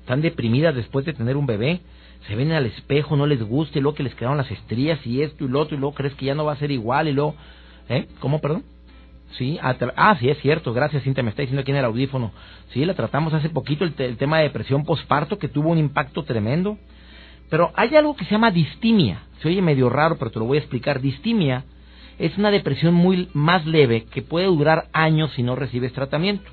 Están 0.00 0.22
deprimidas 0.22 0.74
después 0.74 1.04
de 1.04 1.12
tener 1.12 1.36
un 1.36 1.46
bebé, 1.46 1.80
se 2.26 2.34
ven 2.34 2.52
al 2.52 2.66
espejo, 2.66 3.16
no 3.16 3.26
les 3.26 3.42
gusta, 3.42 3.78
y 3.78 3.82
luego 3.82 3.94
que 3.94 4.02
les 4.02 4.14
quedaron 4.14 4.38
las 4.38 4.50
estrías 4.50 5.04
y 5.06 5.22
esto 5.22 5.44
y 5.44 5.48
lo 5.48 5.60
otro, 5.60 5.76
y 5.76 5.80
luego 5.80 5.94
crees 5.94 6.14
que 6.14 6.26
ya 6.26 6.34
no 6.34 6.44
va 6.44 6.52
a 6.52 6.56
ser 6.56 6.70
igual, 6.70 7.08
y 7.08 7.12
luego... 7.12 7.34
¿Eh? 7.88 8.06
¿Cómo, 8.20 8.40
perdón? 8.40 8.64
Sí, 9.38 9.58
ah, 9.62 10.16
sí, 10.18 10.28
es 10.28 10.38
cierto, 10.38 10.72
gracias 10.72 11.04
Cintia, 11.04 11.22
me 11.22 11.30
está 11.30 11.42
diciendo 11.42 11.62
aquí 11.62 11.70
en 11.70 11.76
el 11.76 11.84
audífono. 11.84 12.32
Sí, 12.72 12.84
la 12.84 12.94
tratamos 12.94 13.32
hace 13.32 13.48
poquito, 13.48 13.84
el, 13.84 13.94
el 13.98 14.16
tema 14.16 14.38
de 14.38 14.44
depresión 14.44 14.84
posparto, 14.84 15.38
que 15.38 15.48
tuvo 15.48 15.70
un 15.70 15.78
impacto 15.78 16.24
tremendo. 16.24 16.78
Pero 17.48 17.72
hay 17.74 17.94
algo 17.96 18.16
que 18.16 18.24
se 18.24 18.32
llama 18.32 18.50
distimia. 18.50 19.22
Se 19.40 19.48
oye 19.48 19.62
medio 19.62 19.88
raro, 19.88 20.16
pero 20.18 20.30
te 20.30 20.38
lo 20.38 20.44
voy 20.46 20.58
a 20.58 20.60
explicar. 20.60 21.00
Distimia 21.00 21.64
es 22.20 22.36
una 22.36 22.50
depresión 22.50 22.92
muy 22.92 23.28
más 23.32 23.64
leve 23.64 24.04
que 24.04 24.20
puede 24.20 24.46
durar 24.46 24.88
años 24.92 25.32
si 25.34 25.42
no 25.42 25.56
recibes 25.56 25.94
tratamiento. 25.94 26.50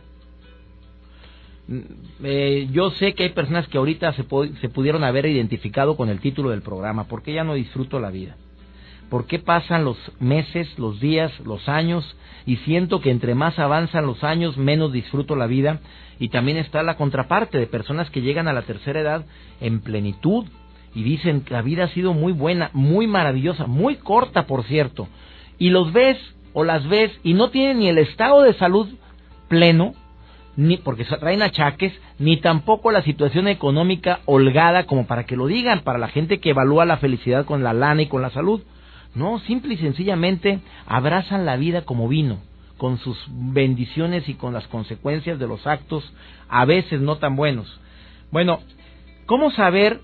Mm, 1.68 1.80
eh, 2.24 2.70
yo 2.72 2.90
sé 2.92 3.14
que 3.14 3.24
hay 3.24 3.30
personas 3.30 3.68
que 3.68 3.78
ahorita 3.78 4.14
se, 4.14 4.26
se 4.62 4.70
pudieron 4.70 5.04
haber 5.04 5.26
identificado 5.26 5.98
con 5.98 6.08
el 6.08 6.22
título 6.22 6.52
del 6.52 6.62
programa, 6.62 7.04
porque 7.10 7.34
ya 7.34 7.44
no 7.44 7.54
disfruto 7.54 8.00
la 8.00 8.12
vida. 8.12 8.38
¿Por 9.10 9.26
qué 9.26 9.40
pasan 9.40 9.84
los 9.84 9.98
meses, 10.20 10.68
los 10.80 11.02
días, 11.02 11.38
los 11.42 11.68
años 11.68 12.16
y 12.46 12.58
siento 12.58 13.02
que 13.02 13.12
entre 13.12 13.36
más 13.36 13.60
avanzan 13.60 14.06
los 14.06 14.24
años 14.24 14.58
menos 14.58 14.94
disfruto 14.94 15.36
la 15.36 15.48
vida? 15.48 15.82
Y 16.18 16.30
también 16.30 16.58
está 16.58 16.82
la 16.82 16.96
contraparte 16.96 17.58
de 17.58 17.68
personas 17.68 18.10
que 18.10 18.22
llegan 18.22 18.48
a 18.48 18.54
la 18.54 18.62
tercera 18.62 19.02
edad 19.02 19.26
en 19.60 19.82
plenitud 19.82 20.46
y 20.96 21.04
dicen 21.04 21.42
que 21.42 21.54
la 21.54 21.62
vida 21.62 21.86
ha 21.86 21.90
sido 21.90 22.14
muy 22.14 22.32
buena, 22.32 22.70
muy 22.74 23.06
maravillosa, 23.06 23.68
muy 23.68 23.96
corta 23.96 24.48
por 24.48 24.64
cierto. 24.64 25.08
Y 25.58 25.70
los 25.70 25.94
ves 25.94 26.18
o 26.54 26.64
las 26.64 26.88
ves 26.88 27.12
y 27.24 27.34
no 27.34 27.50
tienen 27.50 27.80
ni 27.80 27.90
el 27.90 27.98
estado 27.98 28.42
de 28.42 28.54
salud 28.54 28.88
pleno, 29.48 29.94
ni 30.56 30.78
porque 30.78 31.06
traen 31.06 31.44
achaques, 31.44 31.94
ni 32.18 32.38
tampoco 32.38 32.92
la 32.92 33.04
situación 33.04 33.48
económica 33.48 34.20
holgada 34.26 34.86
como 34.86 35.06
para 35.06 35.26
que 35.26 35.36
lo 35.36 35.46
digan, 35.46 35.82
para 35.82 36.00
la 36.00 36.08
gente 36.08 36.40
que 36.40 36.50
evalúa 36.50 36.86
la 36.86 36.98
felicidad 36.98 37.46
con 37.46 37.64
la 37.64 37.74
lana 37.74 38.02
y 38.02 38.08
con 38.08 38.22
la 38.22 38.32
salud. 38.32 38.62
No, 39.14 39.40
simple 39.40 39.76
y 39.76 39.78
sencillamente 39.78 40.60
abrazan 40.88 41.46
la 41.46 41.58
vida 41.58 41.84
como 41.84 42.08
vino, 42.08 42.40
con 42.78 42.98
sus 42.98 43.18
bendiciones 43.30 44.28
y 44.30 44.34
con 44.34 44.54
las 44.54 44.68
consecuencias 44.68 45.40
de 45.40 45.48
los 45.48 45.66
actos, 45.68 46.12
a 46.50 46.66
veces 46.66 47.02
no 47.02 47.18
tan 47.18 47.36
buenos. 47.36 47.80
Bueno, 48.32 48.60
¿cómo 49.26 49.52
saber 49.52 50.02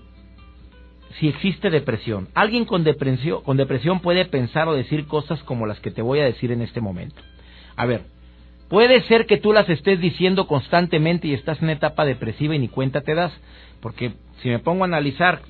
si 1.18 1.28
existe 1.28 1.70
depresión? 1.70 2.28
Alguien 2.34 2.64
con 2.64 2.84
depresión, 2.84 3.42
con 3.42 3.56
depresión 3.56 4.00
puede 4.00 4.24
pensar 4.24 4.68
o 4.68 4.74
decir 4.74 5.06
cosas 5.06 5.42
como 5.44 5.66
las 5.66 5.80
que 5.80 5.90
te 5.90 6.02
voy 6.02 6.20
a 6.20 6.24
decir 6.24 6.50
en 6.50 6.62
este 6.62 6.80
momento. 6.80 7.22
A 7.76 7.86
ver, 7.86 8.02
puede 8.68 9.02
ser 9.02 9.26
que 9.26 9.36
tú 9.36 9.52
las 9.52 9.68
estés 9.68 10.00
diciendo 10.00 10.46
constantemente 10.46 11.28
y 11.28 11.34
estás 11.34 11.62
en 11.62 11.70
etapa 11.70 12.04
depresiva 12.04 12.54
y 12.54 12.58
ni 12.58 12.68
cuenta 12.68 13.02
te 13.02 13.14
das, 13.14 13.32
porque 13.80 14.12
si 14.42 14.48
me 14.48 14.58
pongo 14.58 14.84
a 14.84 14.86
analizar 14.86 15.42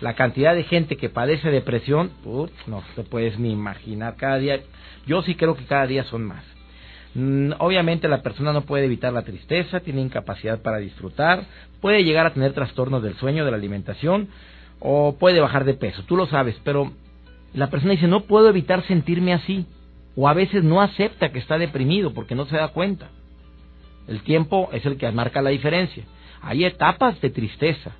la 0.00 0.14
cantidad 0.14 0.54
de 0.54 0.64
gente 0.64 0.96
que 0.96 1.10
padece 1.10 1.50
depresión, 1.50 2.10
no 2.66 2.82
te 2.96 3.02
puedes 3.02 3.38
ni 3.38 3.52
imaginar 3.52 4.16
cada 4.16 4.38
día. 4.38 4.60
Yo 5.06 5.22
sí 5.22 5.34
creo 5.34 5.56
que 5.56 5.64
cada 5.64 5.86
día 5.86 6.04
son 6.04 6.24
más. 6.24 6.44
Mm, 7.14 7.52
obviamente 7.58 8.08
la 8.08 8.22
persona 8.22 8.52
no 8.52 8.62
puede 8.62 8.84
evitar 8.84 9.12
la 9.12 9.22
tristeza, 9.22 9.80
tiene 9.80 10.00
incapacidad 10.00 10.62
para 10.62 10.78
disfrutar, 10.78 11.44
puede 11.80 12.04
llegar 12.04 12.24
a 12.24 12.32
tener 12.32 12.52
trastornos 12.52 13.02
del 13.02 13.16
sueño, 13.16 13.44
de 13.44 13.50
la 13.50 13.56
alimentación 13.56 14.28
o 14.80 15.16
puede 15.18 15.40
bajar 15.40 15.64
de 15.64 15.74
peso, 15.74 16.02
tú 16.04 16.16
lo 16.16 16.26
sabes, 16.26 16.56
pero 16.64 16.92
la 17.54 17.70
persona 17.70 17.92
dice 17.92 18.08
no 18.08 18.22
puedo 18.22 18.48
evitar 18.48 18.84
sentirme 18.86 19.32
así 19.32 19.66
o 20.16 20.28
a 20.28 20.34
veces 20.34 20.64
no 20.64 20.80
acepta 20.80 21.30
que 21.30 21.38
está 21.38 21.58
deprimido 21.58 22.12
porque 22.12 22.34
no 22.34 22.46
se 22.46 22.56
da 22.56 22.68
cuenta. 22.68 23.08
El 24.08 24.22
tiempo 24.22 24.68
es 24.72 24.84
el 24.86 24.96
que 24.96 25.10
marca 25.12 25.42
la 25.42 25.50
diferencia. 25.50 26.04
Hay 26.42 26.64
etapas 26.64 27.20
de 27.20 27.30
tristeza, 27.30 27.92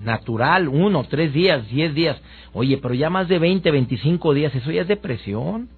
natural, 0.00 0.68
uno, 0.68 1.04
tres 1.04 1.32
días, 1.32 1.68
diez 1.68 1.94
días. 1.94 2.20
Oye, 2.52 2.78
pero 2.78 2.94
ya 2.94 3.10
más 3.10 3.28
de 3.28 3.38
veinte, 3.38 3.70
veinticinco 3.70 4.34
días, 4.34 4.54
eso 4.54 4.70
ya 4.70 4.82
es 4.82 4.88
depresión. 4.88 5.68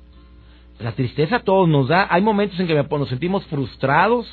La 0.79 0.93
tristeza 0.93 1.37
a 1.37 1.41
todos 1.41 1.69
nos 1.69 1.89
da. 1.89 2.07
Hay 2.11 2.23
momentos 2.23 2.59
en 2.61 2.67
que 2.67 2.75
nos 2.75 3.09
sentimos 3.09 3.45
frustrados 3.47 4.27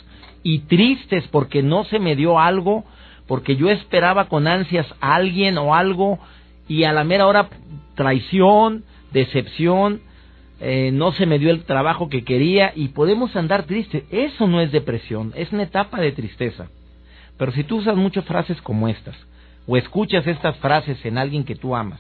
y 0.44 0.60
tristes 0.60 1.26
porque 1.30 1.64
no 1.64 1.86
se 1.86 2.00
me 2.00 2.16
dio 2.16 2.40
algo, 2.40 2.84
porque 3.28 3.56
yo 3.56 3.70
esperaba 3.70 4.28
con 4.28 4.48
ansias 4.48 4.88
a 5.00 5.16
alguien 5.16 5.58
o 5.58 5.76
algo 5.76 6.20
y 6.68 6.84
a 6.84 6.94
la 6.94 7.04
mera 7.04 7.28
hora 7.28 7.50
traición, 7.96 8.84
decepción, 9.12 10.02
eh, 10.60 10.92
no 10.94 11.12
se 11.12 11.26
me 11.26 11.40
dio 11.40 11.52
el 11.52 11.64
trabajo 11.64 12.10
que 12.10 12.24
quería 12.24 12.72
y 12.76 12.90
podemos 12.90 13.36
andar 13.36 13.64
tristes. 13.64 14.04
Eso 14.12 14.48
no 14.48 14.62
es 14.62 14.72
depresión, 14.72 15.34
es 15.36 15.52
una 15.52 15.64
etapa 15.64 16.00
de 16.00 16.12
tristeza. 16.12 16.68
Pero 17.38 17.52
si 17.52 17.64
tú 17.64 17.78
usas 17.78 17.96
muchas 17.96 18.26
frases 18.26 18.62
como 18.62 18.88
estas, 18.88 19.16
o 19.68 19.78
escuchas 19.78 20.28
estas 20.28 20.58
frases 20.58 21.04
en 21.06 21.18
alguien 21.18 21.44
que 21.44 21.56
tú 21.56 21.76
amas. 21.76 22.00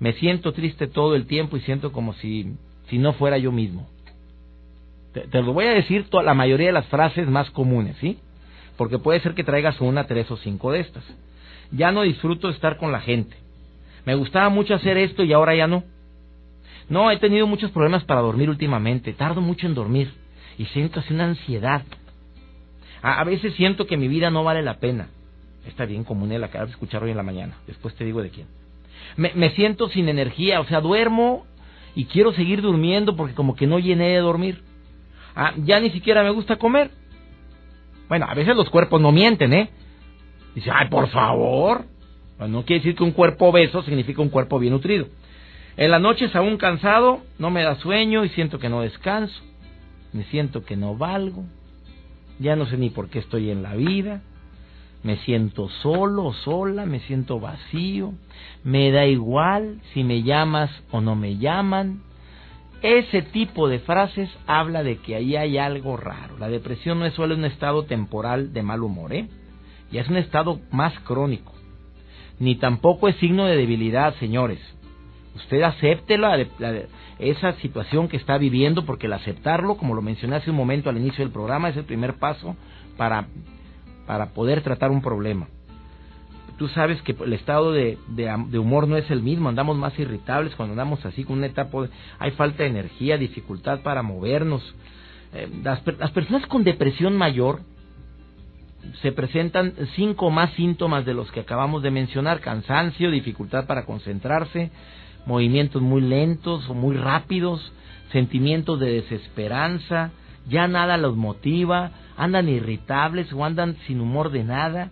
Me 0.00 0.12
siento 0.14 0.52
triste 0.52 0.86
todo 0.86 1.14
el 1.14 1.26
tiempo 1.26 1.56
y 1.56 1.60
siento 1.60 1.92
como 1.92 2.12
si, 2.14 2.54
si 2.88 2.98
no 2.98 3.12
fuera 3.12 3.38
yo 3.38 3.52
mismo. 3.52 3.88
Te, 5.12 5.42
lo 5.42 5.52
voy 5.52 5.66
a 5.66 5.72
decir 5.72 6.08
toda, 6.08 6.22
la 6.22 6.34
mayoría 6.34 6.68
de 6.68 6.72
las 6.72 6.86
frases 6.86 7.28
más 7.28 7.50
comunes, 7.50 7.96
¿sí? 8.00 8.18
Porque 8.78 8.98
puede 8.98 9.20
ser 9.20 9.34
que 9.34 9.44
traigas 9.44 9.78
una, 9.82 10.06
tres 10.06 10.30
o 10.30 10.38
cinco 10.38 10.72
de 10.72 10.80
estas. 10.80 11.04
Ya 11.70 11.92
no 11.92 12.00
disfruto 12.02 12.48
estar 12.48 12.78
con 12.78 12.90
la 12.90 13.00
gente. 13.00 13.36
Me 14.06 14.14
gustaba 14.14 14.48
mucho 14.48 14.74
hacer 14.74 14.96
esto 14.96 15.22
y 15.22 15.34
ahora 15.34 15.54
ya 15.54 15.66
no. 15.66 15.84
No, 16.88 17.10
he 17.10 17.18
tenido 17.18 17.46
muchos 17.46 17.70
problemas 17.70 18.04
para 18.04 18.22
dormir 18.22 18.48
últimamente. 18.48 19.12
Tardo 19.12 19.42
mucho 19.42 19.66
en 19.66 19.74
dormir 19.74 20.14
y 20.56 20.64
siento 20.66 21.00
así 21.00 21.12
una 21.12 21.26
ansiedad. 21.26 21.82
a 23.02 23.22
veces 23.24 23.52
siento 23.54 23.86
que 23.86 23.98
mi 23.98 24.08
vida 24.08 24.30
no 24.30 24.42
vale 24.44 24.62
la 24.62 24.78
pena. 24.78 25.08
Está 25.68 25.84
bien 25.84 26.02
común, 26.02 26.30
la 26.40 26.46
acabo 26.46 26.64
de 26.64 26.70
escuchar 26.70 27.02
hoy 27.02 27.10
en 27.10 27.16
la 27.16 27.22
mañana. 27.22 27.58
Después 27.66 27.94
te 27.94 28.04
digo 28.04 28.22
de 28.22 28.30
quién. 28.30 28.46
Me, 29.16 29.50
siento 29.50 29.88
sin 29.88 30.08
energía, 30.08 30.60
o 30.60 30.64
sea, 30.64 30.80
duermo 30.80 31.46
y 31.94 32.06
quiero 32.06 32.32
seguir 32.32 32.62
durmiendo 32.62 33.16
porque 33.16 33.34
como 33.34 33.54
que 33.54 33.66
no 33.66 33.78
llené 33.78 34.08
de 34.08 34.18
dormir. 34.18 34.62
Ah, 35.34 35.52
ya 35.56 35.80
ni 35.80 35.90
siquiera 35.90 36.22
me 36.22 36.30
gusta 36.30 36.56
comer. 36.56 36.90
Bueno, 38.08 38.26
a 38.28 38.34
veces 38.34 38.56
los 38.56 38.70
cuerpos 38.70 39.00
no 39.00 39.12
mienten, 39.12 39.52
¿eh? 39.52 39.70
Dice, 40.54 40.70
ay, 40.72 40.88
por 40.88 41.08
favor. 41.08 41.84
no 42.38 42.64
quiere 42.64 42.80
decir 42.80 42.96
que 42.96 43.04
un 43.04 43.12
cuerpo 43.12 43.46
obeso 43.46 43.82
significa 43.82 44.22
un 44.22 44.30
cuerpo 44.30 44.58
bien 44.58 44.72
nutrido. 44.72 45.06
En 45.76 45.90
las 45.90 46.00
noches 46.00 46.34
aún 46.34 46.56
cansado, 46.56 47.20
no 47.38 47.50
me 47.50 47.62
da 47.62 47.76
sueño 47.76 48.24
y 48.24 48.30
siento 48.30 48.58
que 48.58 48.68
no 48.68 48.80
descanso. 48.80 49.40
Me 50.12 50.24
siento 50.24 50.64
que 50.64 50.76
no 50.76 50.96
valgo. 50.96 51.44
Ya 52.38 52.56
no 52.56 52.66
sé 52.66 52.76
ni 52.76 52.90
por 52.90 53.08
qué 53.10 53.18
estoy 53.18 53.50
en 53.50 53.62
la 53.62 53.74
vida 53.74 54.22
me 55.02 55.16
siento 55.18 55.68
solo 55.82 56.32
sola, 56.32 56.84
me 56.84 57.00
siento 57.00 57.38
vacío, 57.38 58.14
me 58.64 58.90
da 58.90 59.06
igual 59.06 59.80
si 59.92 60.02
me 60.02 60.22
llamas 60.22 60.70
o 60.90 61.00
no 61.00 61.14
me 61.14 61.38
llaman. 61.38 62.02
Ese 62.82 63.22
tipo 63.22 63.68
de 63.68 63.80
frases 63.80 64.30
habla 64.46 64.82
de 64.82 64.98
que 64.98 65.16
ahí 65.16 65.36
hay 65.36 65.58
algo 65.58 65.96
raro. 65.96 66.38
La 66.38 66.48
depresión 66.48 66.98
no 66.98 67.06
es 67.06 67.14
solo 67.14 67.34
un 67.34 67.44
estado 67.44 67.84
temporal 67.84 68.52
de 68.52 68.62
mal 68.62 68.82
humor, 68.82 69.12
¿eh? 69.12 69.28
Ya 69.90 70.02
es 70.02 70.08
un 70.08 70.16
estado 70.16 70.60
más 70.70 70.98
crónico. 71.00 71.52
Ni 72.38 72.54
tampoco 72.54 73.08
es 73.08 73.16
signo 73.16 73.46
de 73.46 73.56
debilidad, 73.56 74.14
señores. 74.16 74.60
Usted 75.34 75.62
acepte 75.62 76.18
la, 76.18 76.38
esa 77.18 77.52
situación 77.54 78.08
que 78.08 78.16
está 78.16 78.38
viviendo, 78.38 78.84
porque 78.84 79.06
el 79.06 79.12
aceptarlo, 79.12 79.76
como 79.76 79.94
lo 79.94 80.02
mencioné 80.02 80.36
hace 80.36 80.50
un 80.50 80.56
momento 80.56 80.88
al 80.90 80.98
inicio 80.98 81.24
del 81.24 81.32
programa, 81.32 81.70
es 81.70 81.76
el 81.76 81.84
primer 81.84 82.14
paso 82.14 82.56
para 82.96 83.26
para 84.08 84.30
poder 84.30 84.62
tratar 84.62 84.90
un 84.90 85.02
problema. 85.02 85.48
Tú 86.58 86.68
sabes 86.68 87.00
que 87.02 87.16
el 87.24 87.32
estado 87.32 87.72
de, 87.72 87.98
de, 88.08 88.58
humor 88.58 88.88
no 88.88 88.96
es 88.96 89.10
el 89.10 89.22
mismo, 89.22 89.48
andamos 89.48 89.76
más 89.76 89.96
irritables 89.98 90.54
cuando 90.56 90.72
andamos 90.72 91.04
así 91.06 91.24
con 91.24 91.38
una 91.38 91.46
etapa, 91.46 91.88
hay 92.18 92.32
falta 92.32 92.64
de 92.64 92.68
energía, 92.68 93.16
dificultad 93.16 93.80
para 93.80 94.02
movernos. 94.02 94.62
Eh, 95.32 95.48
las 95.62 96.10
personas 96.10 96.46
con 96.46 96.64
depresión 96.64 97.16
mayor 97.16 97.60
se 99.02 99.12
presentan 99.12 99.74
cinco 99.94 100.30
más 100.30 100.52
síntomas 100.54 101.04
de 101.04 101.14
los 101.14 101.30
que 101.30 101.40
acabamos 101.40 101.82
de 101.82 101.90
mencionar, 101.90 102.40
cansancio, 102.40 103.10
dificultad 103.10 103.66
para 103.66 103.84
concentrarse, 103.84 104.70
movimientos 105.26 105.82
muy 105.82 106.00
lentos 106.00 106.68
o 106.68 106.74
muy 106.74 106.96
rápidos, 106.96 107.72
sentimientos 108.12 108.80
de 108.80 108.94
desesperanza, 108.94 110.10
ya 110.48 110.66
nada 110.66 110.96
los 110.96 111.16
motiva, 111.16 111.92
andan 112.16 112.48
irritables 112.48 113.32
o 113.32 113.44
andan 113.44 113.76
sin 113.86 114.00
humor 114.00 114.30
de 114.30 114.44
nada, 114.44 114.90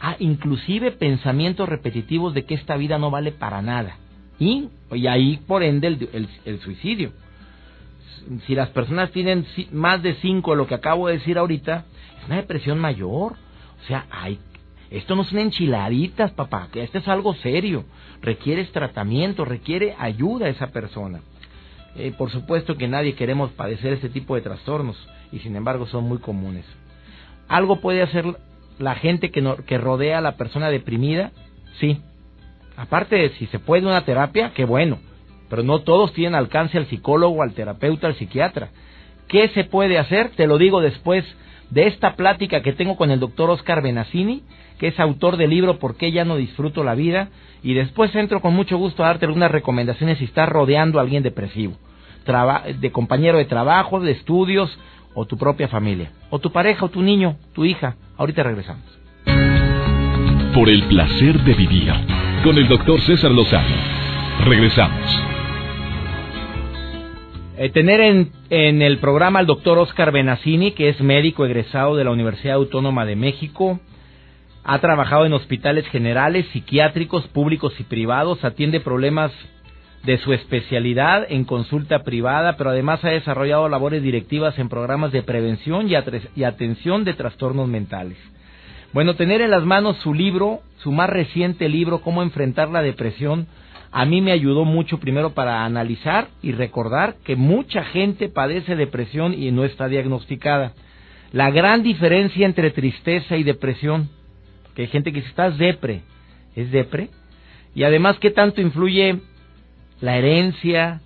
ah, 0.00 0.16
inclusive 0.18 0.92
pensamientos 0.92 1.68
repetitivos 1.68 2.34
de 2.34 2.44
que 2.44 2.54
esta 2.54 2.76
vida 2.76 2.98
no 2.98 3.10
vale 3.10 3.32
para 3.32 3.62
nada. 3.62 3.96
Y, 4.38 4.68
y 4.92 5.06
ahí, 5.06 5.40
por 5.46 5.62
ende, 5.62 5.88
el, 5.88 6.28
el, 6.44 6.60
suicidio. 6.60 7.12
Si 8.46 8.54
las 8.54 8.68
personas 8.70 9.10
tienen 9.10 9.46
más 9.72 10.02
de 10.02 10.14
cinco, 10.16 10.54
lo 10.54 10.66
que 10.66 10.74
acabo 10.74 11.08
de 11.08 11.14
decir 11.14 11.38
ahorita, 11.38 11.86
es 12.20 12.26
una 12.26 12.36
depresión 12.36 12.78
mayor. 12.78 13.32
O 13.32 13.86
sea, 13.86 14.06
hay, 14.10 14.38
esto 14.90 15.16
no 15.16 15.24
son 15.24 15.38
enchiladitas, 15.38 16.32
papá, 16.32 16.68
que 16.72 16.82
esto 16.82 16.98
es 16.98 17.08
algo 17.08 17.34
serio. 17.34 17.84
Requiere 18.22 18.64
tratamiento, 18.64 19.44
requiere 19.44 19.94
ayuda 19.98 20.46
a 20.46 20.50
esa 20.50 20.68
persona. 20.68 21.20
Eh, 21.96 22.12
por 22.16 22.30
supuesto 22.30 22.76
que 22.76 22.88
nadie 22.88 23.14
queremos 23.14 23.50
padecer 23.52 23.92
este 23.92 24.08
tipo 24.08 24.34
de 24.34 24.40
trastornos 24.40 24.96
y 25.32 25.40
sin 25.40 25.56
embargo 25.56 25.86
son 25.86 26.04
muy 26.04 26.18
comunes. 26.18 26.64
¿Algo 27.48 27.80
puede 27.80 28.02
hacer 28.02 28.24
la 28.78 28.94
gente 28.94 29.30
que, 29.30 29.56
que 29.66 29.78
rodea 29.78 30.18
a 30.18 30.22
la 30.22 30.36
persona 30.36 30.70
deprimida? 30.70 31.32
Sí. 31.80 32.00
Aparte 32.76 33.16
de 33.16 33.30
si 33.30 33.46
se 33.46 33.58
puede 33.58 33.86
una 33.86 34.04
terapia, 34.04 34.52
qué 34.54 34.64
bueno. 34.64 34.98
Pero 35.48 35.62
no 35.62 35.80
todos 35.80 36.12
tienen 36.12 36.34
alcance 36.34 36.78
al 36.78 36.86
psicólogo, 36.86 37.42
al 37.42 37.54
terapeuta, 37.54 38.06
al 38.06 38.14
psiquiatra. 38.14 38.70
¿Qué 39.26 39.48
se 39.48 39.64
puede 39.64 39.98
hacer? 39.98 40.30
Te 40.30 40.46
lo 40.46 40.58
digo 40.58 40.80
después 40.80 41.24
de 41.70 41.86
esta 41.86 42.16
plática 42.16 42.62
que 42.62 42.72
tengo 42.72 42.96
con 42.96 43.10
el 43.10 43.20
doctor 43.20 43.50
Oscar 43.50 43.82
Benassini, 43.82 44.42
que 44.78 44.88
es 44.88 45.00
autor 45.00 45.36
del 45.36 45.50
libro 45.50 45.78
¿Por 45.78 45.96
qué 45.96 46.12
ya 46.12 46.24
no 46.24 46.36
disfruto 46.36 46.84
la 46.84 46.94
vida? 46.94 47.28
Y 47.62 47.74
después 47.74 48.14
entro 48.14 48.40
con 48.40 48.54
mucho 48.54 48.78
gusto 48.78 49.02
a 49.02 49.08
darte 49.08 49.26
algunas 49.26 49.50
recomendaciones 49.50 50.18
si 50.18 50.24
estás 50.24 50.48
rodeando 50.48 50.98
a 50.98 51.02
alguien 51.02 51.22
depresivo, 51.22 51.74
de 52.78 52.92
compañero 52.92 53.38
de 53.38 53.44
trabajo, 53.44 54.00
de 54.00 54.12
estudios 54.12 54.78
o 55.14 55.24
tu 55.26 55.36
propia 55.36 55.68
familia, 55.68 56.12
o 56.30 56.38
tu 56.38 56.52
pareja 56.52 56.84
o 56.84 56.88
tu 56.88 57.02
niño, 57.02 57.36
tu 57.54 57.64
hija. 57.64 57.96
Ahorita 58.16 58.42
regresamos. 58.42 58.84
Por 60.54 60.68
el 60.68 60.84
placer 60.84 61.40
de 61.44 61.54
vivir 61.54 61.92
con 62.42 62.56
el 62.56 62.68
doctor 62.68 63.00
César 63.00 63.30
Lozano. 63.30 63.74
Regresamos. 64.44 65.22
Eh, 67.56 67.70
tener 67.70 68.00
en, 68.00 68.30
en 68.50 68.82
el 68.82 68.98
programa 68.98 69.40
al 69.40 69.46
doctor 69.46 69.78
Oscar 69.78 70.12
Benassini, 70.12 70.72
que 70.72 70.88
es 70.88 71.00
médico 71.00 71.44
egresado 71.44 71.96
de 71.96 72.04
la 72.04 72.12
Universidad 72.12 72.54
Autónoma 72.54 73.04
de 73.04 73.16
México. 73.16 73.80
Ha 74.62 74.78
trabajado 74.78 75.26
en 75.26 75.32
hospitales 75.32 75.86
generales, 75.88 76.46
psiquiátricos, 76.52 77.26
públicos 77.28 77.74
y 77.80 77.84
privados. 77.84 78.44
Atiende 78.44 78.80
problemas 78.80 79.32
de 80.04 80.18
su 80.18 80.32
especialidad 80.32 81.26
en 81.28 81.44
consulta 81.44 82.02
privada, 82.02 82.56
pero 82.56 82.70
además 82.70 83.04
ha 83.04 83.10
desarrollado 83.10 83.68
labores 83.68 84.02
directivas 84.02 84.58
en 84.58 84.68
programas 84.68 85.12
de 85.12 85.22
prevención 85.22 85.88
y, 85.88 86.44
atención 86.44 87.04
de 87.04 87.14
trastornos 87.14 87.68
mentales. 87.68 88.16
Bueno, 88.92 89.16
tener 89.16 89.40
en 89.40 89.50
las 89.50 89.64
manos 89.64 89.96
su 89.98 90.14
libro, 90.14 90.60
su 90.78 90.92
más 90.92 91.10
reciente 91.10 91.68
libro, 91.68 92.00
Cómo 92.00 92.22
enfrentar 92.22 92.70
la 92.70 92.82
depresión, 92.82 93.46
a 93.90 94.04
mí 94.04 94.20
me 94.20 94.32
ayudó 94.32 94.64
mucho 94.64 94.98
primero 94.98 95.30
para 95.30 95.64
analizar 95.64 96.28
y 96.42 96.52
recordar 96.52 97.16
que 97.24 97.36
mucha 97.36 97.84
gente 97.84 98.28
padece 98.28 98.76
depresión 98.76 99.34
y 99.34 99.50
no 99.50 99.64
está 99.64 99.88
diagnosticada. 99.88 100.72
La 101.32 101.50
gran 101.50 101.82
diferencia 101.82 102.46
entre 102.46 102.70
tristeza 102.70 103.36
y 103.36 103.42
depresión, 103.42 104.08
que 104.74 104.82
hay 104.82 104.88
gente 104.88 105.12
que 105.12 105.18
dice, 105.18 105.30
estás 105.30 105.58
depre, 105.58 106.02
¿es 106.54 106.70
depre? 106.70 107.10
Y 107.74 107.82
además, 107.84 108.18
¿qué 108.18 108.30
tanto 108.30 108.60
influye 108.60 109.20
la 110.00 110.16
herencia? 110.16 111.00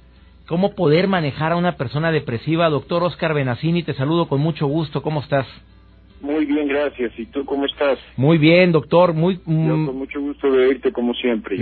¿Cómo 0.47 0.75
poder 0.75 1.09
manejar 1.09 1.53
a 1.53 1.57
una 1.57 1.77
persona 1.77 2.11
depresiva? 2.11 2.69
Doctor 2.69 3.03
Oscar 3.05 3.35
Benassini, 3.35 3.83
te 3.83 3.95
saludo 3.95 4.29
con 4.29 4.41
mucho 4.41 4.67
gusto, 4.67 5.03
¿cómo 5.03 5.21
estás? 5.21 5.47
Muy 6.23 6.47
bien, 6.47 6.69
gracias. 6.69 7.13
¿Y 7.19 7.27
tú 7.27 7.45
cómo 7.45 7.67
estás? 7.67 7.99
Muy 8.17 8.39
bien, 8.39 8.71
doctor. 8.71 9.13
Muy, 9.13 9.41
mm, 9.45 9.87
con 9.87 9.99
mucho 9.99 10.21
gusto 10.21 10.53
de 10.53 10.67
oírte 10.67 10.93
como 10.93 11.15
siempre. 11.15 11.57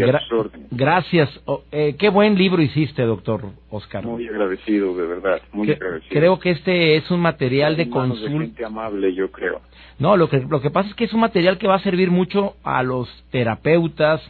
Gracias. 0.70 1.30
eh, 1.72 1.96
qué 1.98 2.10
buen 2.10 2.36
libro 2.36 2.60
hiciste, 2.60 3.02
doctor 3.02 3.40
Oscar. 3.70 4.04
Muy 4.04 4.28
agradecido, 4.28 4.94
de 4.94 5.06
verdad. 5.06 5.40
Muy 5.52 5.70
agradecido. 5.72 6.10
Creo 6.10 6.38
que 6.38 6.50
este 6.50 6.96
es 6.96 7.10
un 7.10 7.20
material 7.20 7.76
de 7.76 7.88
consulta. 7.88 8.66
amable, 8.66 9.14
yo 9.14 9.30
creo. 9.32 9.62
No, 9.98 10.18
lo 10.18 10.28
que, 10.28 10.40
lo 10.40 10.60
que 10.60 10.70
pasa 10.70 10.90
es 10.90 10.94
que 10.94 11.04
es 11.04 11.12
un 11.14 11.20
material 11.20 11.56
que 11.56 11.66
va 11.66 11.76
a 11.76 11.82
servir 11.82 12.10
mucho 12.10 12.56
a 12.62 12.82
los 12.82 13.08
terapeutas, 13.30 14.20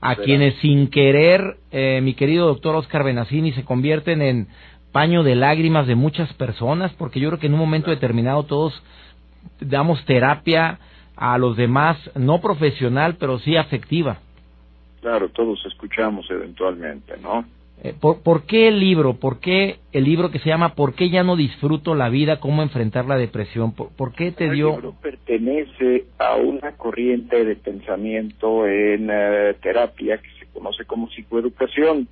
a 0.00 0.16
quienes 0.16 0.54
sin 0.56 0.88
querer, 0.88 1.56
eh, 1.70 2.00
mi 2.02 2.14
querido 2.14 2.46
doctor 2.46 2.76
Oscar 2.76 3.04
Benassini, 3.04 3.52
se 3.52 3.64
convierten 3.64 4.22
en 4.22 4.48
paño 4.92 5.22
de 5.22 5.34
lágrimas 5.34 5.86
de 5.86 5.94
muchas 5.94 6.32
personas, 6.34 6.92
porque 6.94 7.20
yo 7.20 7.28
creo 7.30 7.40
que 7.40 7.46
en 7.46 7.54
un 7.54 7.60
momento 7.60 7.90
determinado 7.90 8.44
todos 8.44 8.82
damos 9.60 10.04
terapia 10.04 10.78
a 11.16 11.36
los 11.38 11.56
demás, 11.56 11.98
no 12.14 12.40
profesional, 12.40 13.16
pero 13.18 13.38
sí 13.40 13.56
afectiva. 13.56 14.18
Claro, 15.00 15.28
todos 15.30 15.64
escuchamos 15.66 16.30
eventualmente, 16.30 17.16
¿no? 17.22 17.44
Eh, 17.82 17.94
¿por, 18.00 18.42
qué 18.44 18.68
el 18.68 18.80
libro? 18.80 19.14
¿Por 19.14 19.38
qué 19.38 19.76
el 19.92 20.04
libro 20.04 20.30
que 20.30 20.40
se 20.40 20.48
llama 20.48 20.74
¿Por 20.74 20.94
qué 20.94 21.10
ya 21.10 21.22
no 21.22 21.36
disfruto 21.36 21.94
la 21.94 22.08
vida? 22.08 22.40
¿Cómo 22.40 22.62
enfrentar 22.62 23.04
la 23.04 23.16
depresión? 23.16 23.72
¿Por, 23.72 24.12
qué 24.14 24.32
te 24.32 24.50
dio...? 24.50 24.70
El 24.70 24.74
libro 24.74 24.94
pertenece 25.00 26.06
a 26.18 26.34
una 26.36 26.72
corriente 26.72 27.44
de 27.44 27.54
pensamiento 27.54 28.66
en 28.66 29.08
eh, 29.12 29.54
terapia 29.62 30.18
que 30.18 30.28
se 30.40 30.46
conoce 30.52 30.84
como 30.86 31.08
psicoeducación. 31.10 32.08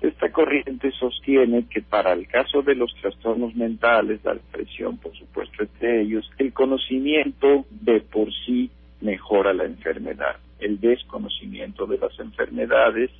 Esta 0.00 0.32
corriente 0.32 0.90
sostiene 0.98 1.66
que 1.70 1.80
para 1.80 2.12
el 2.12 2.26
caso 2.26 2.62
de 2.62 2.74
los 2.74 2.92
trastornos 3.00 3.54
mentales, 3.54 4.20
la 4.24 4.34
depresión 4.34 4.98
por 4.98 5.16
supuesto 5.16 5.62
entre 5.62 6.02
ellos, 6.02 6.28
el 6.38 6.52
conocimiento 6.52 7.64
de 7.70 8.00
por 8.00 8.28
sí 8.44 8.70
mejora 9.00 9.54
la 9.54 9.64
enfermedad. 9.64 10.36
El 10.58 10.80
desconocimiento 10.80 11.86
de 11.86 11.98
las 11.98 12.18
enfermedades 12.18 13.10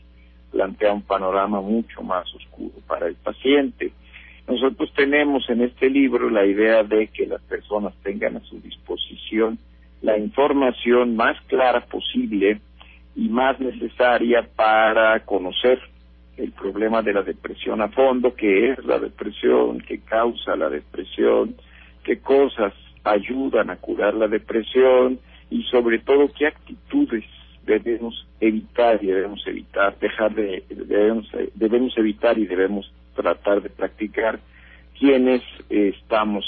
plantea 0.54 0.92
un 0.92 1.02
panorama 1.02 1.61
mucho 1.61 2.02
más 2.02 2.32
oscuro 2.34 2.75
para 2.87 3.08
el 3.08 3.16
paciente. 3.16 3.92
Nosotros 4.46 4.92
tenemos 4.94 5.49
en 5.50 5.62
este 5.62 5.90
libro 5.90 6.30
la 6.30 6.46
idea 6.46 6.84
de 6.84 7.08
que 7.08 7.26
las 7.26 7.42
personas 7.42 7.92
tengan 8.02 8.37
a 8.37 8.40
su 8.40 8.61
disposición 8.61 9.58
la 10.04 10.18
información 10.18 11.16
más 11.16 11.40
clara 11.46 11.80
posible 11.87 12.61
y 13.16 13.28
más 13.31 13.59
necesaria 13.59 14.46
para 14.55 15.18
conocer 15.24 15.81
el 16.37 16.52
problema 16.52 17.00
de 17.00 17.14
la 17.14 17.22
depresión 17.22 17.81
a 17.81 17.88
fondo, 17.88 18.35
qué 18.35 18.72
es 18.72 18.85
la 18.85 18.98
depresión, 18.98 19.81
qué 19.81 20.00
causa 20.00 20.57
la 20.57 20.68
depresión, 20.68 21.57
qué 22.02 22.18
cosas 22.18 22.74
ayudan 23.02 23.70
a 23.70 23.76
curar 23.76 24.12
la 24.12 24.28
depresión 24.28 25.18
y 25.48 25.62
sobre 25.64 26.00
todo 26.00 26.31
qué 26.37 26.48
actitudes 26.48 27.24
debemos 27.64 28.27
evitar 28.40 29.03
y 29.03 29.07
debemos 29.07 29.46
evitar, 29.46 29.98
dejar 29.98 30.35
de, 30.35 30.64
debemos, 30.68 31.31
debemos 31.55 31.96
evitar 31.98 32.38
y 32.38 32.46
debemos 32.46 32.92
tratar 33.14 33.62
de 33.62 33.70
practicar 33.70 34.38
quienes 34.98 35.42
estamos 35.68 36.44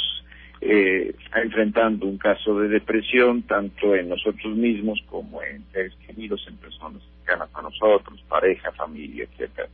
eh, 0.60 1.14
enfrentando 1.34 2.06
un 2.06 2.18
caso 2.18 2.58
de 2.60 2.68
depresión, 2.68 3.42
tanto 3.42 3.94
en 3.94 4.08
nosotros 4.08 4.56
mismos 4.56 5.00
como 5.08 5.42
en 5.42 5.64
seres 5.72 5.94
queridos, 6.06 6.46
en 6.48 6.56
personas 6.56 7.02
cercanas 7.18 7.50
a 7.54 7.62
nosotros, 7.62 8.22
pareja, 8.28 8.72
familia, 8.72 9.24
etcétera. 9.24 9.68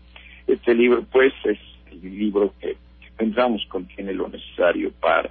Este 0.46 0.74
libro, 0.74 1.05
pues, 1.11 1.33
es 1.44 1.59
el 1.90 2.18
libro 2.18 2.52
que 2.61 2.76
pensamos 3.16 3.64
contiene 3.68 4.12
lo 4.12 4.28
necesario 4.28 4.90
para 5.00 5.31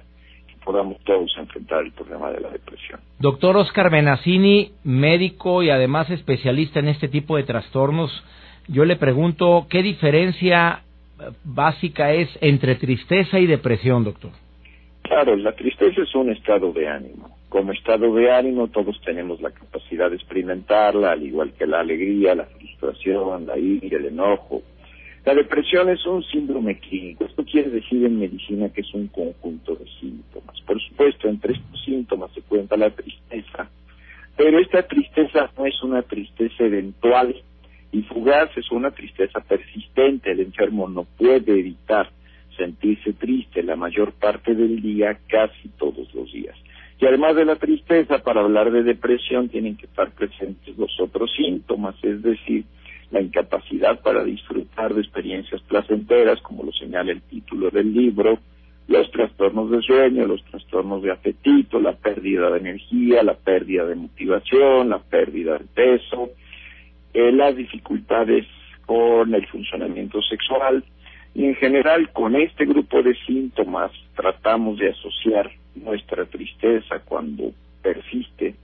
podamos 0.64 0.98
todos 1.04 1.30
enfrentar 1.38 1.84
el 1.84 1.92
problema 1.92 2.30
de 2.30 2.40
la 2.40 2.50
depresión. 2.50 3.00
Doctor 3.18 3.56
Oscar 3.56 3.90
Benassini, 3.90 4.72
médico 4.84 5.62
y 5.62 5.70
además 5.70 6.10
especialista 6.10 6.80
en 6.80 6.88
este 6.88 7.08
tipo 7.08 7.36
de 7.36 7.44
trastornos, 7.44 8.10
yo 8.68 8.84
le 8.84 8.96
pregunto, 8.96 9.66
¿qué 9.68 9.82
diferencia 9.82 10.82
básica 11.44 12.12
es 12.12 12.28
entre 12.40 12.76
tristeza 12.76 13.38
y 13.38 13.46
depresión, 13.46 14.04
doctor? 14.04 14.30
Claro, 15.02 15.36
la 15.36 15.52
tristeza 15.52 16.02
es 16.02 16.14
un 16.14 16.30
estado 16.30 16.72
de 16.72 16.88
ánimo. 16.88 17.36
Como 17.48 17.72
estado 17.72 18.14
de 18.14 18.32
ánimo 18.32 18.68
todos 18.68 18.98
tenemos 19.04 19.40
la 19.42 19.50
capacidad 19.50 20.08
de 20.08 20.16
experimentarla, 20.16 21.12
al 21.12 21.22
igual 21.22 21.52
que 21.52 21.66
la 21.66 21.80
alegría, 21.80 22.34
la 22.34 22.46
frustración, 22.46 23.46
la 23.46 23.58
ira, 23.58 23.98
el 23.98 24.06
enojo. 24.06 24.62
La 25.24 25.34
depresión 25.34 25.88
es 25.88 26.04
un 26.04 26.24
síndrome 26.24 26.78
clínico. 26.80 27.24
Esto 27.24 27.44
quiere 27.44 27.70
decir 27.70 28.04
en 28.04 28.18
medicina 28.18 28.68
que 28.70 28.80
es 28.80 28.92
un 28.92 29.06
conjunto 29.06 29.76
de 29.76 29.86
síntomas. 30.00 30.60
Por 30.62 30.80
supuesto, 30.82 31.28
entre 31.28 31.52
estos 31.52 31.84
síntomas 31.84 32.32
se 32.32 32.42
cuenta 32.42 32.76
la 32.76 32.90
tristeza, 32.90 33.70
pero 34.36 34.58
esta 34.58 34.82
tristeza 34.82 35.50
no 35.56 35.66
es 35.66 35.80
una 35.82 36.02
tristeza 36.02 36.64
eventual 36.64 37.36
y 37.92 38.02
fugaz, 38.02 38.50
es 38.56 38.70
una 38.72 38.90
tristeza 38.90 39.40
persistente. 39.40 40.32
El 40.32 40.40
enfermo 40.40 40.88
no 40.88 41.04
puede 41.04 41.58
evitar 41.58 42.10
sentirse 42.56 43.12
triste 43.12 43.62
la 43.62 43.76
mayor 43.76 44.12
parte 44.14 44.54
del 44.54 44.82
día, 44.82 45.18
casi 45.28 45.68
todos 45.78 46.12
los 46.14 46.32
días. 46.32 46.56
Y 46.98 47.06
además 47.06 47.36
de 47.36 47.44
la 47.44 47.56
tristeza, 47.56 48.22
para 48.22 48.40
hablar 48.40 48.70
de 48.70 48.82
depresión 48.82 49.48
tienen 49.48 49.76
que 49.76 49.86
estar 49.86 50.10
presentes 50.12 50.76
los 50.76 50.98
otros 51.00 51.32
síntomas, 51.36 51.94
es 52.02 52.22
decir, 52.22 52.64
la 53.12 53.20
incapacidad 53.20 54.00
para 54.00 54.24
disfrutar 54.24 54.94
de 54.94 55.02
experiencias 55.02 55.60
placenteras, 55.62 56.40
como 56.40 56.64
lo 56.64 56.72
señala 56.72 57.12
el 57.12 57.20
título 57.22 57.70
del 57.70 57.92
libro, 57.92 58.38
los 58.88 59.10
trastornos 59.10 59.70
de 59.70 59.82
sueño, 59.82 60.26
los 60.26 60.42
trastornos 60.44 61.02
de 61.02 61.12
apetito, 61.12 61.78
la 61.78 61.92
pérdida 61.92 62.50
de 62.50 62.58
energía, 62.58 63.22
la 63.22 63.34
pérdida 63.34 63.84
de 63.86 63.94
motivación, 63.94 64.88
la 64.88 64.98
pérdida 64.98 65.58
de 65.58 65.64
peso, 65.66 66.30
eh, 67.12 67.30
las 67.32 67.54
dificultades 67.54 68.46
con 68.86 69.34
el 69.34 69.46
funcionamiento 69.46 70.20
sexual, 70.22 70.82
y 71.34 71.44
en 71.44 71.54
general 71.56 72.10
con 72.12 72.34
este 72.34 72.64
grupo 72.64 73.02
de 73.02 73.14
síntomas 73.26 73.92
tratamos 74.16 74.78
de 74.78 74.90
asociar 74.90 75.50
nuestra 75.74 76.24
tristeza 76.26 77.00
cuando 77.04 77.52
persiste 77.82 78.54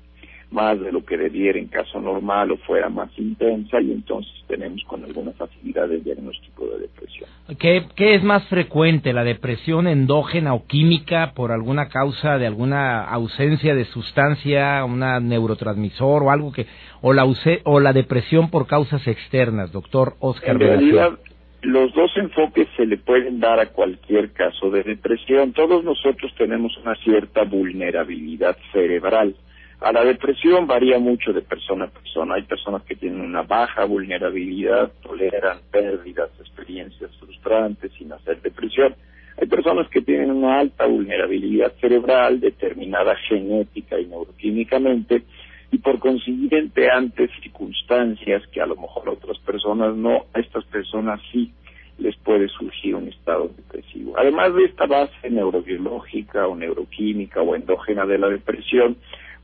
más 0.50 0.80
de 0.80 0.92
lo 0.92 1.04
que 1.04 1.18
debiera 1.18 1.58
en 1.58 1.66
caso 1.66 2.00
normal 2.00 2.50
o 2.50 2.56
fuera 2.58 2.88
más 2.88 3.10
intensa 3.18 3.80
y 3.80 3.92
entonces 3.92 4.32
tenemos 4.46 4.82
con 4.84 5.04
alguna 5.04 5.32
facilidad 5.32 5.92
el 5.92 6.02
diagnóstico 6.02 6.66
de 6.66 6.80
depresión. 6.80 7.28
¿Qué, 7.58 7.84
¿Qué, 7.94 8.14
es 8.14 8.22
más 8.22 8.46
frecuente, 8.48 9.12
la 9.12 9.24
depresión 9.24 9.86
endógena 9.86 10.54
o 10.54 10.66
química 10.66 11.32
por 11.34 11.52
alguna 11.52 11.88
causa 11.88 12.38
de 12.38 12.46
alguna 12.46 13.04
ausencia 13.04 13.74
de 13.74 13.84
sustancia, 13.86 14.84
una 14.84 15.20
neurotransmisor 15.20 16.22
o 16.22 16.30
algo 16.30 16.52
que 16.52 16.66
o 17.02 17.12
la 17.12 17.26
o 17.64 17.80
la 17.80 17.92
depresión 17.92 18.50
por 18.50 18.66
causas 18.66 19.06
externas, 19.06 19.70
doctor 19.70 20.14
Oscar? 20.20 20.50
En 20.50 20.60
realidad, 20.60 21.18
los 21.62 21.92
dos 21.92 22.10
enfoques 22.16 22.68
se 22.76 22.86
le 22.86 22.96
pueden 22.98 23.40
dar 23.40 23.58
a 23.58 23.66
cualquier 23.66 24.32
caso 24.32 24.70
de 24.70 24.82
depresión. 24.82 25.52
Todos 25.52 25.84
nosotros 25.84 26.32
tenemos 26.38 26.76
una 26.78 26.94
cierta 26.96 27.44
vulnerabilidad 27.44 28.56
cerebral. 28.72 29.34
A 29.80 29.92
la 29.92 30.04
depresión 30.04 30.66
varía 30.66 30.98
mucho 30.98 31.32
de 31.32 31.42
persona 31.42 31.84
a 31.84 31.88
persona. 31.88 32.34
Hay 32.34 32.42
personas 32.42 32.82
que 32.82 32.96
tienen 32.96 33.20
una 33.20 33.42
baja 33.42 33.84
vulnerabilidad, 33.84 34.90
toleran 35.02 35.58
pérdidas, 35.70 36.30
experiencias 36.40 37.14
frustrantes 37.16 37.92
sin 37.96 38.12
hacer 38.12 38.40
depresión. 38.42 38.96
Hay 39.40 39.46
personas 39.46 39.88
que 39.88 40.02
tienen 40.02 40.32
una 40.32 40.58
alta 40.58 40.84
vulnerabilidad 40.86 41.72
cerebral 41.80 42.40
determinada 42.40 43.14
genética 43.28 44.00
y 44.00 44.06
neuroquímicamente 44.06 45.22
y 45.70 45.78
por 45.78 46.00
consiguiente 46.00 46.90
ante 46.90 47.28
circunstancias 47.40 48.42
que 48.48 48.60
a 48.60 48.66
lo 48.66 48.74
mejor 48.74 49.10
otras 49.10 49.38
personas 49.38 49.94
no, 49.94 50.24
a 50.34 50.40
estas 50.40 50.64
personas 50.64 51.20
sí 51.30 51.52
les 51.98 52.16
puede 52.16 52.48
surgir 52.48 52.96
un 52.96 53.08
estado 53.08 53.50
depresivo. 53.56 54.18
Además 54.18 54.54
de 54.54 54.64
esta 54.64 54.86
base 54.86 55.30
neurobiológica 55.30 56.48
o 56.48 56.56
neuroquímica 56.56 57.42
o 57.42 57.54
endógena 57.54 58.06
de 58.06 58.18
la 58.18 58.28
depresión, 58.28 58.96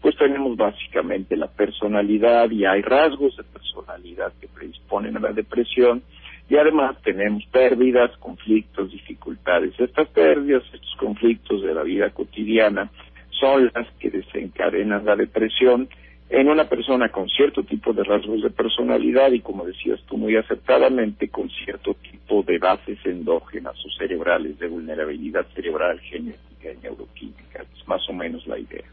pues 0.05 0.19
tenemos 0.19 0.55
básicamente 0.55 1.35
la 1.35 1.47
personalidad 1.47 2.51
y 2.51 2.67
hay 2.67 2.83
rasgos 2.83 3.35
de 3.39 3.43
personalidad 3.43 4.35
que 4.39 4.49
predisponen 4.49 5.17
a 5.17 5.21
la 5.21 5.33
depresión 5.33 6.03
y 6.51 6.57
además 6.57 7.01
tenemos 7.03 7.43
pérdidas, 7.47 8.15
conflictos, 8.19 8.93
dificultades. 8.93 9.73
Estas 9.81 10.07
pérdidas, 10.09 10.63
estos 10.75 10.95
conflictos 10.99 11.63
de 11.63 11.73
la 11.73 11.83
vida 11.83 12.11
cotidiana 12.11 12.91
son 13.31 13.71
las 13.75 13.89
que 13.99 14.11
desencadenan 14.11 15.07
la 15.07 15.17
depresión 15.17 15.89
en 16.29 16.51
una 16.51 16.69
persona 16.69 17.09
con 17.09 17.31
cierto 17.31 17.63
tipo 17.63 17.95
de 17.95 18.05
rasgos 18.05 18.43
de 18.43 18.51
personalidad 18.51 19.33
y 19.33 19.41
como 19.41 19.65
decías 19.65 20.01
tú 20.07 20.19
muy 20.19 20.37
aceptadamente 20.37 21.31
con 21.31 21.49
cierto 21.49 21.95
tipo 21.95 22.43
de 22.43 22.59
bases 22.59 22.99
endógenas 23.07 23.75
o 23.83 23.89
cerebrales 23.97 24.59
de 24.59 24.69
vulnerabilidad 24.69 25.47
cerebral 25.55 25.99
genética 26.01 26.73
y 26.73 26.77
neuroquímica. 26.83 27.63
Es 27.63 27.89
más 27.89 28.07
o 28.11 28.13
menos 28.13 28.47
la 28.47 28.59
idea. 28.59 28.85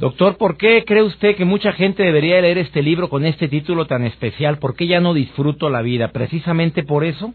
Doctor, 0.00 0.38
¿por 0.38 0.56
qué 0.56 0.82
cree 0.86 1.02
usted 1.02 1.36
que 1.36 1.44
mucha 1.44 1.72
gente 1.72 2.02
debería 2.02 2.40
leer 2.40 2.56
este 2.56 2.82
libro 2.82 3.10
con 3.10 3.26
este 3.26 3.48
título 3.48 3.86
tan 3.86 4.02
especial? 4.04 4.58
¿Por 4.58 4.74
qué 4.74 4.86
ya 4.86 4.98
no 4.98 5.12
disfruto 5.12 5.68
la 5.68 5.82
vida? 5.82 6.08
¿Precisamente 6.08 6.84
por 6.84 7.04
eso? 7.04 7.34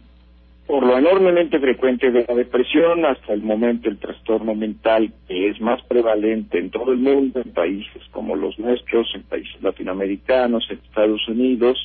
Por 0.66 0.84
lo 0.84 0.98
enormemente 0.98 1.60
frecuente 1.60 2.10
de 2.10 2.26
la 2.28 2.34
depresión 2.34 3.06
hasta 3.06 3.34
el 3.34 3.44
momento 3.44 3.88
el 3.88 4.00
trastorno 4.00 4.56
mental 4.56 5.14
que 5.28 5.50
es 5.50 5.62
más 5.62 5.80
prevalente 5.84 6.58
en 6.58 6.72
todo 6.72 6.92
el 6.92 6.98
mundo, 6.98 7.40
en 7.40 7.54
países 7.54 8.02
como 8.10 8.36
los 8.36 8.58
nuestros, 8.58 9.14
en 9.14 9.22
países 9.22 9.62
latinoamericanos, 9.62 10.66
en 10.72 10.80
Estados 10.80 11.22
Unidos, 11.28 11.78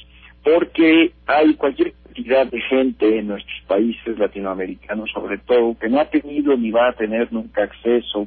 porque 0.43 1.13
hay 1.27 1.55
cualquier 1.57 1.93
cantidad 2.05 2.47
de 2.47 2.61
gente 2.63 3.19
en 3.19 3.27
nuestros 3.27 3.61
países 3.67 4.19
latinoamericanos 4.19 5.11
sobre 5.11 5.37
todo 5.37 5.77
que 5.79 5.91
no 5.91 6.01
ha 6.01 6.07
tenido 6.07 6.57
ni 6.57 6.71
va 6.71 6.89
a 6.89 6.95
tener 6.95 7.31
nunca 7.31 7.65
acceso 7.65 8.27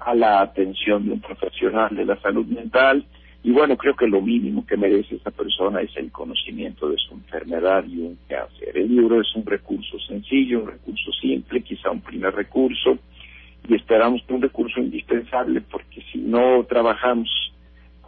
a 0.00 0.14
la 0.14 0.40
atención 0.40 1.06
de 1.06 1.12
un 1.12 1.20
profesional 1.20 1.94
de 1.94 2.04
la 2.04 2.20
salud 2.20 2.46
mental 2.46 3.04
y 3.42 3.52
bueno, 3.52 3.76
creo 3.76 3.94
que 3.94 4.06
lo 4.06 4.20
mínimo 4.20 4.66
que 4.66 4.76
merece 4.76 5.16
esa 5.16 5.30
persona 5.30 5.80
es 5.80 5.96
el 5.96 6.10
conocimiento 6.10 6.88
de 6.88 6.96
su 6.96 7.14
enfermedad 7.14 7.84
y 7.86 8.00
un 8.00 8.18
cáncer. 8.28 8.76
El 8.76 8.94
libro 8.94 9.20
es 9.20 9.34
un 9.36 9.46
recurso 9.46 9.98
sencillo, 10.00 10.60
un 10.60 10.66
recurso 10.72 11.12
simple, 11.12 11.62
quizá 11.62 11.90
un 11.90 12.00
primer 12.00 12.34
recurso, 12.34 12.98
y 13.68 13.74
esperamos 13.74 14.22
que 14.26 14.34
un 14.34 14.42
recurso 14.42 14.80
indispensable 14.80 15.60
porque 15.60 16.02
si 16.12 16.18
no 16.18 16.64
trabajamos 16.64 17.28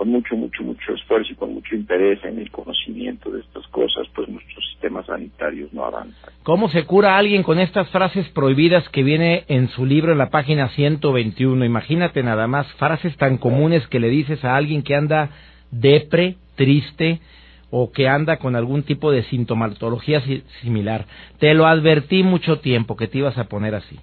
con 0.01 0.09
mucho, 0.09 0.35
mucho, 0.35 0.63
mucho 0.63 0.95
esfuerzo 0.95 1.31
y 1.31 1.37
con 1.37 1.53
mucho 1.53 1.77
interés 1.77 2.25
en 2.25 2.39
el 2.39 2.51
conocimiento 2.51 3.31
de 3.31 3.41
estas 3.41 3.67
cosas, 3.67 4.07
pues 4.15 4.31
nuestros 4.31 4.67
sistemas 4.71 5.05
sanitarios 5.05 5.71
no 5.75 5.85
avanzan. 5.85 6.33
¿Cómo 6.43 6.71
se 6.71 6.87
cura 6.87 7.15
a 7.15 7.19
alguien 7.19 7.43
con 7.43 7.61
estas 7.61 7.87
frases 7.91 8.27
prohibidas 8.31 8.89
que 8.89 9.03
viene 9.03 9.45
en 9.49 9.69
su 9.69 9.85
libro 9.85 10.13
en 10.13 10.17
la 10.17 10.31
página 10.31 10.71
121? 10.71 11.67
Imagínate 11.67 12.23
nada 12.23 12.47
más 12.47 12.67
frases 12.79 13.15
tan 13.19 13.37
comunes 13.37 13.87
que 13.89 14.01
le 14.01 14.09
dices 14.09 14.43
a 14.43 14.57
alguien 14.57 14.83
que 14.83 14.95
anda 14.95 15.33
depre, 15.71 16.37
triste 16.55 17.21
o 17.69 17.93
que 17.93 18.09
anda 18.09 18.39
con 18.39 18.57
algún 18.57 18.85
tipo 18.85 19.13
de 19.13 19.25
sintomatología 19.25 20.23
similar. 20.63 21.05
Te 21.41 21.53
lo 21.53 21.67
advertí 21.67 22.23
mucho 22.23 22.61
tiempo 22.61 22.97
que 22.97 23.07
te 23.07 23.19
ibas 23.19 23.37
a 23.37 23.49
poner 23.51 23.75
así. 23.75 24.01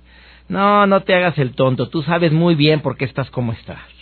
No, 0.47 0.85
no 0.85 1.01
te 1.01 1.15
hagas 1.15 1.39
el 1.39 1.55
tonto, 1.55 1.89
tú 1.89 2.03
sabes 2.03 2.31
muy 2.31 2.53
bien 2.53 2.81
por 2.81 2.97
qué 2.97 3.05
estás 3.05 3.31
como 3.31 3.51
estás. 3.51 3.96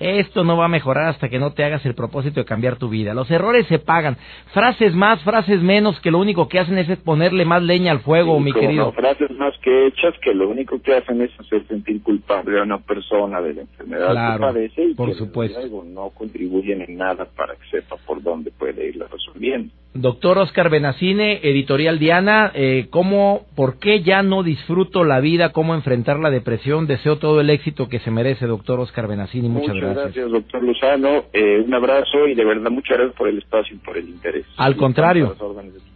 Esto 0.00 0.44
no 0.44 0.56
va 0.56 0.64
a 0.64 0.68
mejorar 0.68 1.08
hasta 1.08 1.28
que 1.28 1.38
no 1.38 1.52
te 1.52 1.62
hagas 1.62 1.84
el 1.84 1.94
propósito 1.94 2.40
de 2.40 2.46
cambiar 2.46 2.76
tu 2.76 2.88
vida. 2.88 3.12
Los 3.12 3.30
errores 3.30 3.66
se 3.66 3.78
pagan. 3.78 4.16
Frases 4.54 4.94
más, 4.94 5.22
frases 5.22 5.62
menos, 5.62 6.00
que 6.00 6.10
lo 6.10 6.18
único 6.18 6.48
que 6.48 6.58
hacen 6.58 6.78
es 6.78 6.98
ponerle 7.00 7.44
más 7.44 7.62
leña 7.62 7.92
al 7.92 8.00
fuego, 8.00 8.40
mi 8.40 8.52
querido. 8.52 8.92
frases 8.92 9.30
más 9.32 9.54
que 9.58 9.86
hechas, 9.86 10.14
que 10.22 10.32
lo 10.34 10.48
único 10.48 10.80
que 10.80 10.94
hacen 10.94 11.20
es 11.20 11.30
hacer 11.38 11.66
sentir 11.66 12.02
culpable 12.02 12.58
a 12.58 12.62
una 12.62 12.78
persona 12.78 13.42
de 13.42 13.54
la 13.54 13.60
enfermedad 13.60 14.36
que 14.36 14.40
padece 14.40 14.84
y 14.84 14.94
por 14.94 15.10
que 15.10 15.16
supuesto. 15.16 15.60
luego 15.60 15.84
no 15.84 16.10
contribuyen 16.10 16.80
en 16.80 16.96
nada 16.96 17.26
para 17.36 17.54
que 17.56 17.68
sepa 17.70 17.96
por 18.06 18.22
dónde 18.22 18.50
puede 18.50 18.88
irla 18.88 19.06
resolviendo. 19.10 19.70
Doctor 19.92 20.38
Oscar 20.38 20.70
Benacine, 20.70 21.40
editorial 21.42 21.98
Diana, 21.98 22.52
eh, 22.54 22.86
¿cómo, 22.90 23.46
por 23.56 23.80
qué 23.80 24.02
ya 24.02 24.22
no 24.22 24.44
disfruto 24.44 25.02
la 25.02 25.18
vida? 25.18 25.50
¿Cómo 25.50 25.74
enfrentar 25.74 26.20
la 26.20 26.30
depresión? 26.30 26.86
Deseo 26.86 27.18
todo 27.18 27.40
el 27.40 27.50
éxito 27.50 27.88
que 27.88 27.98
se 27.98 28.12
merece, 28.12 28.46
doctor 28.46 28.78
Oscar 28.78 29.08
Benacini. 29.08 29.48
Muchas, 29.48 29.74
muchas 29.74 29.94
gracias. 29.96 30.30
doctor 30.30 30.62
Lozano. 30.62 31.24
Eh, 31.32 31.64
un 31.66 31.74
abrazo 31.74 32.28
y 32.28 32.36
de 32.36 32.44
verdad 32.44 32.70
muchas 32.70 32.98
gracias 32.98 33.16
por 33.16 33.26
el 33.26 33.38
espacio 33.38 33.74
y 33.74 33.78
por 33.78 33.98
el 33.98 34.08
interés. 34.08 34.46
Al 34.56 34.76
contrario. 34.76 35.34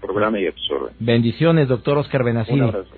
programa 0.01 0.41
y 0.41 0.49
Bendiciones, 0.99 1.69
doctor 1.69 1.99
Oscar 1.99 2.25
Benacini. 2.25 2.63
Un 2.63 2.67
abrazo. 2.67 2.91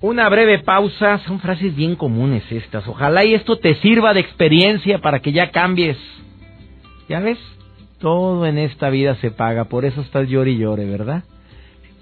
Una 0.00 0.28
breve 0.30 0.60
pausa, 0.60 1.18
son 1.26 1.40
frases 1.40 1.76
bien 1.76 1.94
comunes 1.94 2.50
estas. 2.50 2.88
Ojalá 2.88 3.22
y 3.24 3.34
esto 3.34 3.56
te 3.56 3.74
sirva 3.76 4.14
de 4.14 4.20
experiencia 4.20 5.00
para 5.00 5.20
que 5.20 5.32
ya 5.32 5.50
cambies. 5.50 5.98
¿Ya 7.06 7.20
ves? 7.20 7.38
Todo 8.04 8.44
en 8.44 8.58
esta 8.58 8.90
vida 8.90 9.14
se 9.14 9.30
paga, 9.30 9.64
por 9.64 9.86
eso 9.86 10.02
estás 10.02 10.28
llore 10.28 10.50
y 10.50 10.58
llore, 10.58 10.84
¿verdad? 10.84 11.24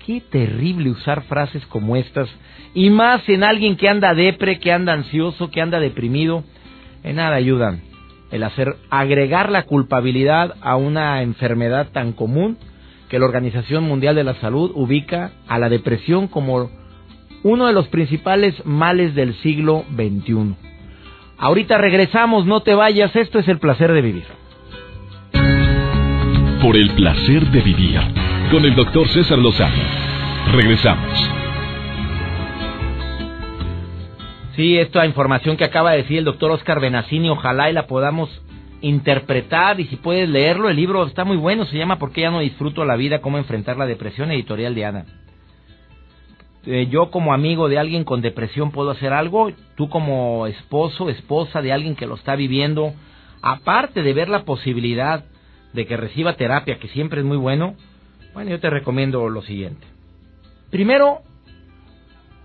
Qué 0.05 0.21
terrible 0.21 0.91
usar 0.91 1.23
frases 1.27 1.65
como 1.67 1.95
estas, 1.95 2.29
y 2.75 2.91
más 2.91 3.29
en 3.29 3.45
alguien 3.45 3.77
que 3.77 3.89
anda 3.89 4.13
depre, 4.13 4.59
que 4.59 4.73
anda 4.73 4.95
ansioso, 4.95 5.53
que 5.53 5.61
anda 5.61 5.79
deprimido. 5.79 6.43
En 7.05 7.15
nada 7.17 7.37
ayudan 7.37 7.83
el 8.33 8.43
hacer 8.43 8.75
agregar 8.91 9.49
la 9.49 9.63
culpabilidad 9.63 10.57
a 10.61 10.75
una 10.75 11.23
enfermedad 11.23 11.93
tan 11.93 12.15
común 12.15 12.59
que 13.09 13.21
la 13.21 13.27
Organización 13.27 13.85
Mundial 13.85 14.17
de 14.17 14.25
la 14.25 14.35
Salud 14.41 14.73
ubica 14.75 15.31
a 15.47 15.61
la 15.61 15.69
depresión 15.69 16.27
como 16.27 16.69
uno 17.45 17.69
de 17.69 17.73
los 17.73 17.87
principales 17.87 18.57
males 18.67 19.15
del 19.15 19.35
siglo 19.35 19.85
XXI. 19.95 20.57
Ahorita 21.39 21.79
regresamos, 21.79 22.45
no 22.45 22.63
te 22.63 22.75
vayas, 22.75 23.15
esto 23.15 23.39
es 23.39 23.47
el 23.47 23.61
placer 23.61 23.93
de 23.93 24.03
vivir 24.03 24.42
por 26.63 26.77
el 26.77 26.95
placer 26.95 27.51
de 27.51 27.61
vivir 27.61 28.01
con 28.53 28.65
el 28.65 28.77
doctor 28.77 29.09
César 29.09 29.37
Lozano. 29.37 29.83
Regresamos. 30.53 31.31
Sí, 34.55 34.79
esta 34.79 35.05
información 35.05 35.57
que 35.57 35.65
acaba 35.65 35.91
de 35.91 35.99
decir 35.99 36.19
el 36.19 36.25
doctor 36.25 36.53
Oscar 36.53 36.79
Benacini, 36.79 37.31
ojalá 37.31 37.69
y 37.69 37.73
la 37.73 37.89
podamos 37.89 38.31
interpretar 38.81 39.81
y 39.81 39.87
si 39.87 39.97
puedes 39.97 40.29
leerlo, 40.29 40.69
el 40.69 40.77
libro 40.77 41.05
está 41.05 41.25
muy 41.25 41.37
bueno, 41.37 41.65
se 41.65 41.77
llama 41.77 41.99
¿Por 41.99 42.13
qué 42.13 42.21
ya 42.21 42.31
no 42.31 42.39
disfruto 42.39 42.85
la 42.85 42.95
vida? 42.95 43.21
Cómo 43.21 43.39
enfrentar 43.39 43.77
la 43.77 43.87
depresión, 43.87 44.31
editorial 44.31 44.77
de 44.77 44.85
Ana. 44.85 45.07
Eh, 46.67 46.87
yo 46.89 47.11
como 47.11 47.35
amigo 47.35 47.69
de 47.69 47.81
alguien 47.81 48.05
con 48.05 48.23
depresión 48.23 48.71
puedo 48.71 48.93
hacer 48.93 49.13
algo, 49.13 49.51
tú 49.75 49.89
como 49.89 50.47
esposo, 50.47 51.11
esposa 51.11 51.61
de 51.61 51.73
alguien 51.73 51.97
que 51.97 52.07
lo 52.07 52.15
está 52.15 52.37
viviendo, 52.37 52.95
aparte 53.41 54.05
de 54.05 54.13
ver 54.13 54.29
la 54.29 54.45
posibilidad 54.45 55.25
de 55.73 55.87
que 55.87 55.97
reciba 55.97 56.37
terapia, 56.37 56.79
que 56.79 56.89
siempre 56.89 57.21
es 57.21 57.27
muy 57.27 57.37
bueno, 57.37 57.77
bueno, 58.35 58.51
yo 58.51 58.61
te 58.61 58.71
recomiendo 58.71 59.29
lo 59.29 59.43
siguiente. 59.43 59.87
Primero, 60.71 61.21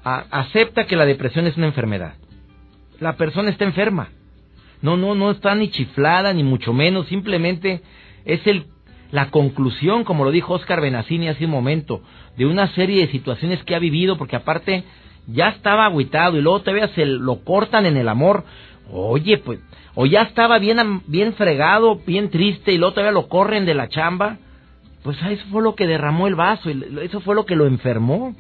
acepta 0.03 0.85
que 0.85 0.95
la 0.95 1.05
depresión 1.05 1.47
es 1.47 1.57
una 1.57 1.67
enfermedad. 1.67 2.15
La 2.99 3.15
persona 3.15 3.49
está 3.49 3.65
enferma. 3.65 4.09
No, 4.81 4.97
no, 4.97 5.15
no 5.15 5.31
está 5.31 5.55
ni 5.55 5.69
chiflada, 5.69 6.33
ni 6.33 6.43
mucho 6.43 6.73
menos, 6.73 7.07
simplemente 7.07 7.81
es 8.25 8.45
el, 8.45 8.65
la 9.11 9.31
conclusión, 9.31 10.03
como 10.03 10.23
lo 10.23 10.31
dijo 10.31 10.53
Oscar 10.53 10.81
Benacini 10.81 11.29
hace 11.29 11.45
un 11.45 11.51
momento, 11.51 12.01
de 12.37 12.45
una 12.45 12.67
serie 12.75 13.05
de 13.05 13.11
situaciones 13.11 13.63
que 13.63 13.75
ha 13.75 13.79
vivido, 13.79 14.17
porque 14.17 14.35
aparte 14.35 14.83
ya 15.27 15.49
estaba 15.49 15.85
agüitado 15.85 16.37
y 16.37 16.41
luego 16.41 16.61
todavía 16.61 16.87
se 16.89 17.05
lo 17.05 17.43
cortan 17.43 17.85
en 17.85 17.97
el 17.97 18.07
amor. 18.07 18.45
Oye, 18.91 19.37
pues 19.39 19.59
o 19.99 20.05
ya 20.05 20.21
estaba 20.21 20.59
bien, 20.59 21.01
bien 21.07 21.33
fregado, 21.33 21.99
bien 22.05 22.29
triste 22.29 22.71
y 22.71 22.77
luego 22.77 22.93
todavía 22.93 23.11
lo 23.11 23.27
corren 23.27 23.65
de 23.65 23.73
la 23.73 23.89
chamba, 23.89 24.37
pues 25.01 25.17
eso 25.23 25.43
fue 25.49 25.63
lo 25.63 25.73
que 25.73 25.87
derramó 25.87 26.27
el 26.27 26.35
vaso, 26.35 26.69
eso 26.69 27.19
fue 27.21 27.33
lo 27.33 27.47
que 27.47 27.55
lo 27.55 27.65
enfermó. 27.65 28.35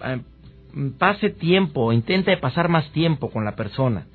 Ah, 0.00 0.16
pase 0.98 1.28
tiempo, 1.28 1.92
intente 1.92 2.36
pasar 2.38 2.68
más 2.70 2.90
tiempo 2.92 3.30
con 3.30 3.44
la 3.44 3.54
persona. 3.54 4.06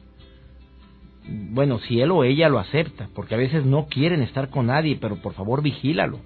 Bueno, 1.28 1.78
si 1.80 2.02
él 2.02 2.10
o 2.10 2.24
ella 2.24 2.50
lo 2.50 2.58
acepta, 2.58 3.10
porque 3.14 3.36
a 3.36 3.38
veces 3.38 3.64
no 3.66 3.86
quieren 3.86 4.24
estar 4.24 4.50
con 4.50 4.66
nadie, 4.66 4.98
pero 5.00 5.18
por 5.18 5.34
favor 5.34 5.62
vigílalo, 5.62 6.20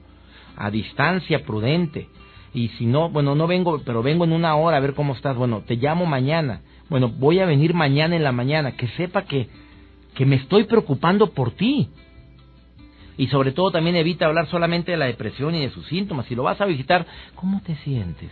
a 0.56 0.72
distancia 0.72 1.44
prudente. 1.44 2.08
Y 2.54 2.70
si 2.70 2.86
no, 2.86 3.10
bueno, 3.10 3.36
no 3.36 3.48
vengo, 3.48 3.82
pero 3.84 4.02
vengo 4.02 4.24
en 4.24 4.32
una 4.32 4.56
hora 4.56 4.78
a 4.78 4.80
ver 4.80 4.94
cómo 4.94 5.14
estás. 5.14 5.36
Bueno, 5.36 5.64
te 5.68 5.76
llamo 5.76 6.06
mañana. 6.06 6.62
Bueno, 6.94 7.10
voy 7.10 7.40
a 7.40 7.48
venir 7.48 7.74
mañana 7.74 8.16
en 8.16 8.24
la 8.24 8.32
mañana. 8.32 8.74
Que 8.74 8.88
sepa 8.90 9.24
que 9.24 9.50
que 10.14 10.28
me 10.28 10.36
estoy 10.36 10.66
preocupando 10.66 11.32
por 11.32 11.50
ti. 11.50 11.90
Y 13.18 13.30
sobre 13.30 13.52
todo 13.52 13.72
también 13.72 13.96
evita 13.96 14.28
hablar 14.28 14.46
solamente 14.46 14.92
de 14.92 14.98
la 14.98 15.06
depresión 15.06 15.56
y 15.56 15.62
de 15.62 15.72
sus 15.72 15.88
síntomas. 15.88 16.28
Si 16.28 16.36
lo 16.36 16.44
vas 16.44 16.62
a 16.62 16.66
visitar, 16.66 17.08
¿cómo 17.34 17.64
te 17.64 17.76
sientes? 17.78 18.30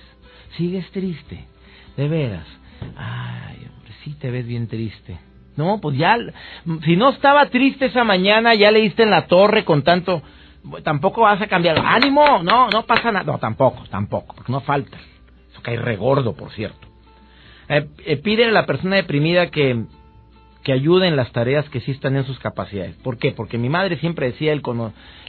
¿Sigues 0.58 0.88
triste? 0.92 1.44
De 1.98 2.08
veras. 2.08 2.46
Ay, 2.96 3.68
hombre, 3.68 3.94
sí 4.04 4.14
te 4.14 4.30
ves 4.30 4.46
bien 4.46 4.68
triste. 4.68 5.18
No, 5.58 5.82
pues 5.82 5.98
ya, 5.98 6.16
si 6.86 6.96
no 6.96 7.10
estaba 7.10 7.48
triste 7.48 7.88
esa 7.88 8.04
mañana, 8.04 8.54
ya 8.54 8.70
leíste 8.70 9.02
en 9.02 9.10
la 9.10 9.26
torre 9.26 9.66
con 9.66 9.82
tanto, 9.82 10.22
tampoco 10.84 11.22
vas 11.22 11.42
a 11.42 11.48
cambiar. 11.48 11.80
ánimo, 11.84 12.44
no, 12.44 12.70
no 12.70 12.86
pasa 12.86 13.12
nada. 13.12 13.26
No, 13.26 13.40
tampoco, 13.40 13.86
tampoco, 13.90 14.36
porque 14.36 14.52
no 14.52 14.62
falta. 14.62 15.00
Eso 15.52 15.64
cae 15.64 15.78
regordo, 15.78 16.36
por 16.36 16.52
cierto. 16.52 16.91
Eh, 17.72 17.88
eh, 18.06 18.18
pide 18.18 18.44
a 18.44 18.52
la 18.52 18.66
persona 18.66 18.98
deprimida 18.98 19.50
que, 19.50 19.86
que 20.62 20.74
ayude 20.74 21.08
en 21.08 21.16
las 21.16 21.32
tareas 21.32 21.70
que 21.70 21.80
sí 21.80 21.92
están 21.92 22.18
en 22.18 22.26
sus 22.26 22.38
capacidades. 22.38 22.98
¿Por 22.98 23.18
qué? 23.18 23.32
Porque 23.32 23.58
mi 23.58 23.70
madre 23.70 23.98
siempre 23.98 24.26
decía, 24.26 24.52
el, 24.52 24.62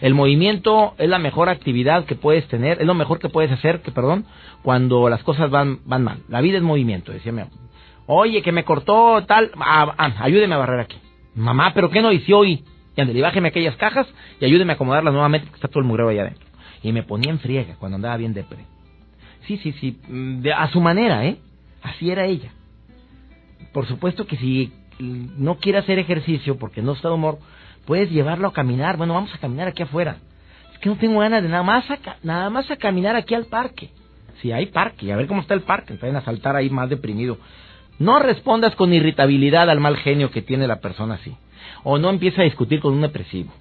el 0.00 0.14
movimiento 0.14 0.96
es 0.98 1.08
la 1.08 1.20
mejor 1.20 1.48
actividad 1.48 2.04
que 2.04 2.16
puedes 2.16 2.48
tener, 2.48 2.80
es 2.80 2.86
lo 2.86 2.94
mejor 2.94 3.20
que 3.20 3.28
puedes 3.28 3.52
hacer, 3.52 3.80
que 3.82 3.92
perdón, 3.92 4.26
cuando 4.62 5.08
las 5.08 5.22
cosas 5.22 5.50
van, 5.50 5.82
van 5.84 6.02
mal. 6.02 6.18
La 6.28 6.40
vida 6.40 6.56
es 6.56 6.64
movimiento, 6.64 7.12
decía 7.12 7.30
mi 7.30 7.42
Oye, 8.06 8.42
que 8.42 8.50
me 8.50 8.64
cortó 8.64 9.24
tal, 9.24 9.52
ah, 9.60 9.94
ah, 9.96 10.12
ayúdeme 10.18 10.56
a 10.56 10.58
barrer 10.58 10.80
aquí. 10.80 10.96
Mamá, 11.36 11.72
¿pero 11.74 11.90
qué 11.90 12.02
no 12.02 12.10
hice 12.10 12.34
hoy? 12.34 12.64
Y 12.96 13.00
andale, 13.00 13.22
bájeme 13.22 13.50
aquellas 13.50 13.76
cajas 13.76 14.08
y 14.40 14.44
ayúdeme 14.46 14.72
a 14.72 14.74
acomodarlas 14.74 15.14
nuevamente 15.14 15.46
porque 15.46 15.58
está 15.58 15.68
todo 15.68 15.78
el 15.78 15.86
mugreo 15.86 16.08
ahí 16.08 16.18
adentro. 16.18 16.48
Y 16.82 16.92
me 16.92 17.04
ponía 17.04 17.30
en 17.30 17.38
friega 17.38 17.76
cuando 17.78 17.94
andaba 17.94 18.16
bien 18.16 18.34
depre. 18.34 18.64
Sí, 19.46 19.58
sí, 19.58 19.70
sí, 19.80 20.00
mm, 20.08 20.44
a 20.56 20.68
su 20.72 20.80
manera, 20.80 21.24
¿eh? 21.24 21.38
Así 21.82 22.10
era 22.10 22.26
ella. 22.26 22.52
Por 23.72 23.86
supuesto 23.86 24.26
que 24.26 24.36
si 24.36 24.72
no 24.98 25.56
quiere 25.56 25.78
hacer 25.78 25.98
ejercicio 25.98 26.58
porque 26.58 26.82
no 26.82 26.92
está 26.92 27.08
de 27.08 27.14
humor, 27.14 27.38
puedes 27.86 28.10
llevarlo 28.10 28.48
a 28.48 28.52
caminar. 28.52 28.96
Bueno, 28.96 29.14
vamos 29.14 29.34
a 29.34 29.38
caminar 29.38 29.68
aquí 29.68 29.82
afuera. 29.82 30.18
Es 30.72 30.78
que 30.78 30.88
no 30.88 30.96
tengo 30.96 31.20
ganas 31.20 31.42
de 31.42 31.48
nada 31.48 31.62
más 31.62 31.90
a, 31.90 31.98
nada 32.22 32.50
más 32.50 32.70
a 32.70 32.76
caminar 32.76 33.16
aquí 33.16 33.34
al 33.34 33.46
parque. 33.46 33.90
Si 34.40 34.52
hay 34.52 34.66
parque, 34.66 35.12
a 35.12 35.16
ver 35.16 35.26
cómo 35.26 35.40
está 35.40 35.54
el 35.54 35.62
parque, 35.62 35.96
vayan 36.00 36.16
a 36.16 36.24
saltar 36.24 36.56
ahí 36.56 36.70
más 36.70 36.88
deprimido. 36.88 37.38
No 37.98 38.18
respondas 38.18 38.74
con 38.74 38.92
irritabilidad 38.92 39.70
al 39.70 39.80
mal 39.80 39.96
genio 39.96 40.30
que 40.30 40.42
tiene 40.42 40.66
la 40.66 40.80
persona 40.80 41.14
así. 41.14 41.36
O 41.84 41.98
no 41.98 42.10
empieza 42.10 42.42
a 42.42 42.44
discutir 42.44 42.80
con 42.80 42.94
un 42.94 43.02
depresivo. 43.02 43.52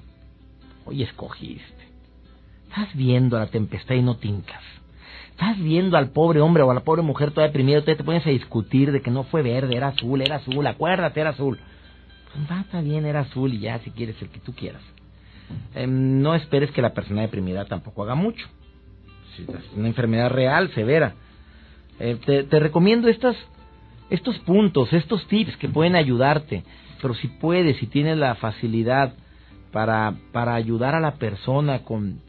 Hoy 0.86 1.04
escogiste. 1.04 1.82
Estás 2.70 2.96
viendo 2.96 3.38
la 3.38 3.48
tempestad 3.48 3.96
y 3.96 4.02
no 4.02 4.16
tincas 4.18 4.64
estás 5.42 5.58
viendo 5.58 5.98
al 5.98 6.12
pobre 6.12 6.40
hombre 6.40 6.62
o 6.62 6.70
a 6.70 6.76
la 6.76 6.82
pobre 6.82 7.02
mujer 7.02 7.32
toda 7.32 7.48
deprimida, 7.48 7.82
te 7.82 7.96
pones 7.96 8.26
a 8.28 8.30
discutir 8.30 8.92
de 8.92 9.02
que 9.02 9.10
no 9.10 9.24
fue 9.24 9.42
verde, 9.42 9.76
era 9.76 9.88
azul, 9.88 10.22
era 10.22 10.36
azul, 10.36 10.66
acuérdate, 10.68 11.20
era 11.20 11.32
azul. 11.32 11.58
Pues 12.32 12.52
va, 12.52 12.62
está 12.62 12.80
bien, 12.82 13.08
era 13.08 13.22
azul 13.22 13.52
y 13.52 13.60
ya, 13.60 13.80
si 13.80 13.90
quieres 13.90 14.22
el 14.22 14.30
que 14.30 14.40
tú 14.40 14.54
quieras. 14.54 14.84
Em, 15.74 16.22
no 16.22 16.36
esperes 16.36 16.70
que 16.70 16.84
la 16.84 16.94
persona 16.94 17.24
deprimida 17.24 17.66
tampoco 17.66 18.04
haga 18.04 18.14
mucho. 18.14 18.46
Si 19.36 19.42
es 19.42 19.50
una 19.76 19.88
enfermedad 19.88 20.30
real, 20.30 20.70
severa. 20.76 21.16
Eh, 22.00 22.20
te, 22.24 22.44
te, 22.44 22.60
recomiendo 22.60 23.08
estos 23.08 23.36
puntos, 24.46 24.94
estos 24.94 25.28
tips 25.28 25.58
que 25.58 25.70
pueden 25.70 25.96
ayudarte. 25.96 26.64
Pero 27.02 27.16
si 27.16 27.28
puedes, 27.28 27.78
si 27.78 27.88
tienes 27.88 28.16
la 28.16 28.36
facilidad 28.36 29.16
para, 29.72 30.14
para 30.32 30.54
ayudar 30.54 30.94
a 30.94 31.00
la 31.00 31.16
persona 31.16 31.80
con, 31.80 32.22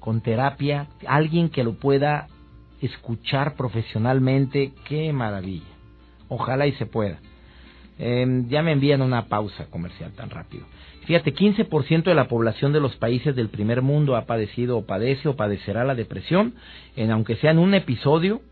con 0.00 0.20
terapia, 0.20 0.88
alguien 1.06 1.48
que 1.48 1.62
lo 1.62 1.74
pueda 1.74 2.26
escuchar 2.80 3.54
profesionalmente, 3.54 4.72
qué 4.86 5.12
maravilla. 5.12 5.64
Ojalá 6.28 6.66
y 6.66 6.72
se 6.72 6.86
pueda. 6.86 7.18
Em, 7.98 8.48
ya 8.48 8.62
me 8.62 8.72
envían 8.72 9.00
una 9.00 9.26
pausa 9.26 9.66
comercial 9.66 10.12
tan 10.12 10.30
rápido. 10.30 10.66
Fíjate, 11.06 11.32
15% 11.32 12.04
de 12.04 12.14
la 12.14 12.28
población 12.28 12.72
de 12.72 12.80
los 12.80 12.96
países 12.96 13.34
del 13.34 13.48
primer 13.48 13.80
mundo 13.80 14.16
ha 14.16 14.26
padecido 14.26 14.76
o 14.76 14.86
padece 14.86 15.28
o 15.28 15.36
padecerá 15.36 15.84
la 15.84 15.94
depresión, 15.94 16.54
en 16.96 17.10
aunque 17.10 17.36
sea 17.36 17.52
en 17.52 17.58
un 17.58 17.74
episodio 17.74 18.42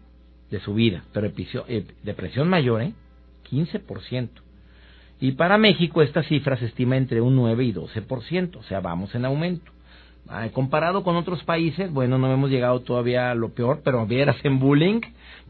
de 0.50 0.60
su 0.60 0.74
vida, 0.74 1.04
pero 1.12 1.30
eh, 1.68 1.86
depresión 2.02 2.48
mayor, 2.48 2.82
¿eh? 2.82 2.92
15%. 3.50 4.28
Y 5.20 5.32
para 5.32 5.58
México 5.58 6.00
esta 6.00 6.22
cifra 6.22 6.56
se 6.56 6.66
estima 6.66 6.96
entre 6.96 7.20
un 7.20 7.34
9 7.34 7.64
y 7.64 7.72
12%, 7.72 8.56
o 8.56 8.62
sea, 8.62 8.80
vamos 8.80 9.14
en 9.14 9.24
aumento 9.24 9.73
comparado 10.52 11.02
con 11.04 11.16
otros 11.16 11.44
países, 11.44 11.92
bueno, 11.92 12.18
no 12.18 12.32
hemos 12.32 12.50
llegado 12.50 12.80
todavía 12.80 13.30
a 13.30 13.34
lo 13.34 13.54
peor, 13.54 13.82
pero 13.84 14.06
vieras 14.06 14.36
en 14.42 14.58
bullying, 14.58 15.00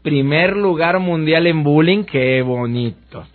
primer 0.01 0.55
lugar 0.55 0.99
mundial 0.99 1.47
en 1.47 1.63
bullying, 1.63 2.03
qué 2.03 2.41
bonito. 2.41 3.25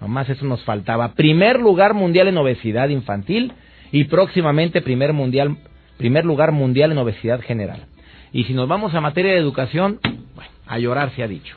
Nomás 0.00 0.28
eso 0.28 0.44
nos 0.46 0.62
faltaba. 0.64 1.14
Primer 1.14 1.58
lugar 1.60 1.94
mundial 1.94 2.28
en 2.28 2.36
obesidad 2.36 2.88
infantil 2.88 3.52
y 3.90 4.04
próximamente 4.04 4.82
primer 4.82 5.12
mundial, 5.12 5.56
primer 5.96 6.24
lugar 6.24 6.52
mundial 6.52 6.92
en 6.92 6.98
obesidad 6.98 7.40
general. 7.40 7.86
Y 8.32 8.44
si 8.44 8.54
nos 8.54 8.68
vamos 8.68 8.94
a 8.94 9.00
materia 9.00 9.32
de 9.32 9.38
educación, 9.38 10.00
bueno, 10.34 10.50
a 10.66 10.78
llorar 10.78 11.10
se 11.14 11.22
ha 11.22 11.28
dicho. 11.28 11.56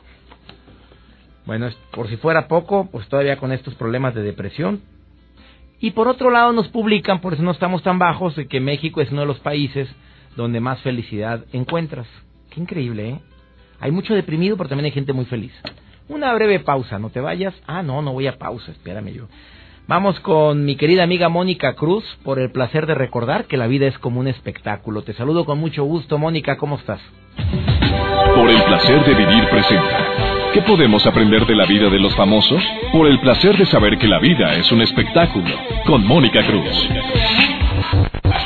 Bueno, 1.45 1.69
por 1.91 2.10
si 2.10 2.17
fuera 2.17 2.47
poco, 2.47 2.89
pues 2.91 3.08
todavía 3.08 3.38
con 3.38 3.52
estos 3.52 3.73
problemas 3.76 4.13
de 4.13 4.21
depresión, 4.21 4.82
y 5.79 5.91
por 5.91 6.07
otro 6.07 6.31
lado 6.31 6.53
nos 6.53 6.67
publican, 6.69 7.21
por 7.21 7.33
eso 7.33 7.43
no 7.43 7.51
estamos 7.51 7.83
tan 7.83 7.99
bajos, 7.99 8.35
de 8.35 8.47
que 8.47 8.59
México 8.59 9.01
es 9.01 9.11
uno 9.11 9.21
de 9.21 9.27
los 9.27 9.39
países 9.39 9.87
donde 10.35 10.59
más 10.59 10.79
felicidad 10.81 11.45
encuentras. 11.53 12.07
Qué 12.49 12.59
increíble, 12.59 13.09
¿eh? 13.09 13.19
Hay 13.79 13.91
mucho 13.91 14.15
deprimido, 14.15 14.57
pero 14.57 14.69
también 14.69 14.85
hay 14.85 14.91
gente 14.91 15.13
muy 15.13 15.25
feliz. 15.25 15.53
Una 16.09 16.33
breve 16.33 16.59
pausa, 16.59 16.97
no 16.97 17.09
te 17.09 17.19
vayas. 17.19 17.53
Ah, 17.67 17.83
no, 17.83 18.01
no 18.01 18.13
voy 18.13 18.27
a 18.27 18.37
pausa, 18.37 18.71
espérame 18.71 19.13
yo. 19.13 19.27
Vamos 19.87 20.19
con 20.21 20.65
mi 20.65 20.75
querida 20.75 21.03
amiga 21.03 21.29
Mónica 21.29 21.75
Cruz 21.75 22.03
por 22.23 22.39
el 22.39 22.51
placer 22.51 22.87
de 22.87 22.95
recordar 22.95 23.45
que 23.45 23.57
la 23.57 23.67
vida 23.67 23.87
es 23.87 23.97
como 23.99 24.19
un 24.19 24.27
espectáculo. 24.27 25.03
Te 25.03 25.13
saludo 25.13 25.45
con 25.45 25.59
mucho 25.59 25.83
gusto, 25.83 26.17
Mónica, 26.17 26.57
¿cómo 26.57 26.77
estás? 26.77 26.99
Por 28.35 28.49
el 28.49 28.61
placer 28.63 29.05
de 29.05 29.13
vivir 29.13 29.47
presenta 29.49 30.26
¿Qué 30.58 30.63
podemos 30.63 31.06
aprender 31.06 31.46
de 31.46 31.56
la 31.56 31.67
vida 31.67 31.88
de 31.88 32.00
los 32.00 32.15
famosos? 32.15 32.63
Por 32.91 33.06
el 33.06 33.20
placer 33.20 33.56
de 33.56 33.65
saber 33.67 33.96
que 34.00 34.08
la 34.08 34.17
vida 34.17 34.56
es 34.56 34.72
un 34.72 34.82
espectáculo. 34.82 35.56
Con 35.86 36.04
Mónica 36.04 36.43
Cruz. 36.48 36.89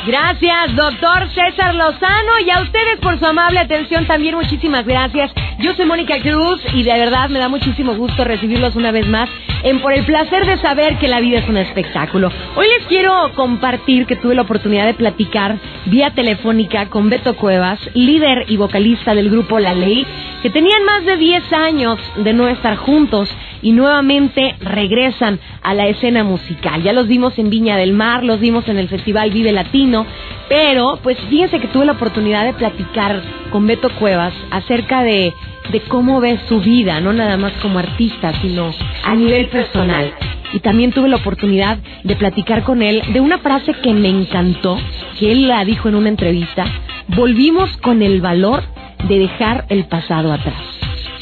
Gracias, 0.06 0.76
doctor 0.76 1.26
César 1.30 1.74
Lozano, 1.74 2.38
y 2.44 2.50
a 2.50 2.60
ustedes 2.60 2.98
por 3.00 3.18
su 3.18 3.24
amable 3.24 3.60
atención 3.60 4.06
también 4.06 4.34
muchísimas 4.34 4.84
gracias. 4.84 5.32
Yo 5.62 5.76
soy 5.76 5.86
Mónica 5.86 6.18
Cruz 6.20 6.60
y 6.74 6.82
de 6.82 6.92
verdad 6.92 7.30
me 7.30 7.38
da 7.38 7.48
muchísimo 7.48 7.94
gusto 7.94 8.24
recibirlos 8.24 8.74
una 8.74 8.90
vez 8.90 9.06
más 9.06 9.30
en 9.62 9.80
Por 9.80 9.92
el 9.92 10.04
placer 10.04 10.44
de 10.44 10.56
saber 10.56 10.98
que 10.98 11.06
la 11.06 11.20
vida 11.20 11.38
es 11.38 11.48
un 11.48 11.56
espectáculo. 11.56 12.32
Hoy 12.56 12.66
les 12.66 12.84
quiero 12.88 13.30
compartir 13.36 14.06
que 14.06 14.16
tuve 14.16 14.34
la 14.34 14.42
oportunidad 14.42 14.86
de 14.86 14.94
platicar 14.94 15.58
vía 15.86 16.10
telefónica 16.10 16.88
con 16.88 17.08
Beto 17.08 17.36
Cuevas, 17.36 17.78
líder 17.94 18.46
y 18.48 18.56
vocalista 18.56 19.14
del 19.14 19.30
grupo 19.30 19.60
La 19.60 19.72
Ley, 19.72 20.04
que 20.42 20.50
tenían 20.50 20.84
más 20.84 21.04
de 21.04 21.16
10 21.16 21.52
años 21.52 22.00
de 22.16 22.32
no 22.32 22.48
estar 22.48 22.74
juntos 22.74 23.32
y 23.62 23.70
nuevamente 23.70 24.56
regresan 24.58 25.38
a 25.62 25.74
la 25.74 25.86
escena 25.86 26.24
musical. 26.24 26.82
Ya 26.82 26.92
los 26.92 27.06
vimos 27.06 27.38
en 27.38 27.50
Viña 27.50 27.76
del 27.76 27.92
Mar, 27.92 28.24
los 28.24 28.40
vimos 28.40 28.66
en 28.66 28.78
el 28.78 28.88
Festival 28.88 29.30
Vive 29.30 29.52
Latino, 29.52 30.06
pero 30.48 30.98
pues 31.04 31.16
fíjense 31.30 31.60
que 31.60 31.68
tuve 31.68 31.84
la 31.84 31.92
oportunidad 31.92 32.44
de 32.44 32.54
platicar 32.54 33.22
con 33.50 33.68
Beto 33.68 33.90
Cuevas 34.00 34.34
acerca 34.50 35.04
de, 35.04 35.32
de 35.70 35.80
cómo 35.82 36.20
ve 36.20 36.38
su 36.48 36.60
vida, 36.60 37.00
no 37.00 37.12
nada 37.12 37.36
más 37.36 37.52
como 37.62 37.78
artista, 37.78 38.32
sino 38.40 38.72
a 39.04 39.14
nivel 39.14 39.46
personal. 39.46 40.12
Y 40.52 40.60
también 40.60 40.92
tuve 40.92 41.08
la 41.08 41.16
oportunidad 41.16 41.78
de 42.04 42.16
platicar 42.16 42.62
con 42.62 42.82
él 42.82 43.02
de 43.12 43.20
una 43.20 43.38
frase 43.38 43.72
que 43.82 43.94
me 43.94 44.08
encantó, 44.08 44.78
que 45.18 45.32
él 45.32 45.48
la 45.48 45.64
dijo 45.64 45.88
en 45.88 45.94
una 45.94 46.08
entrevista, 46.08 46.66
volvimos 47.08 47.74
con 47.78 48.02
el 48.02 48.20
valor 48.20 48.62
de 49.08 49.18
dejar 49.18 49.64
el 49.68 49.84
pasado 49.84 50.32
atrás. 50.32 50.60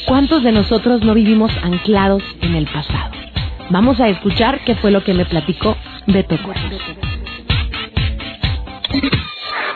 ¿Cuántos 0.05 0.43
de 0.43 0.51
nosotros 0.51 1.03
no 1.03 1.13
vivimos 1.13 1.51
anclados 1.63 2.23
en 2.41 2.55
el 2.55 2.65
pasado? 2.65 3.11
Vamos 3.69 3.99
a 4.01 4.09
escuchar 4.09 4.59
qué 4.65 4.75
fue 4.75 4.91
lo 4.91 5.03
que 5.03 5.13
me 5.13 5.25
platicó 5.25 5.77
Beto 6.07 6.37
Cuevas. 6.43 6.81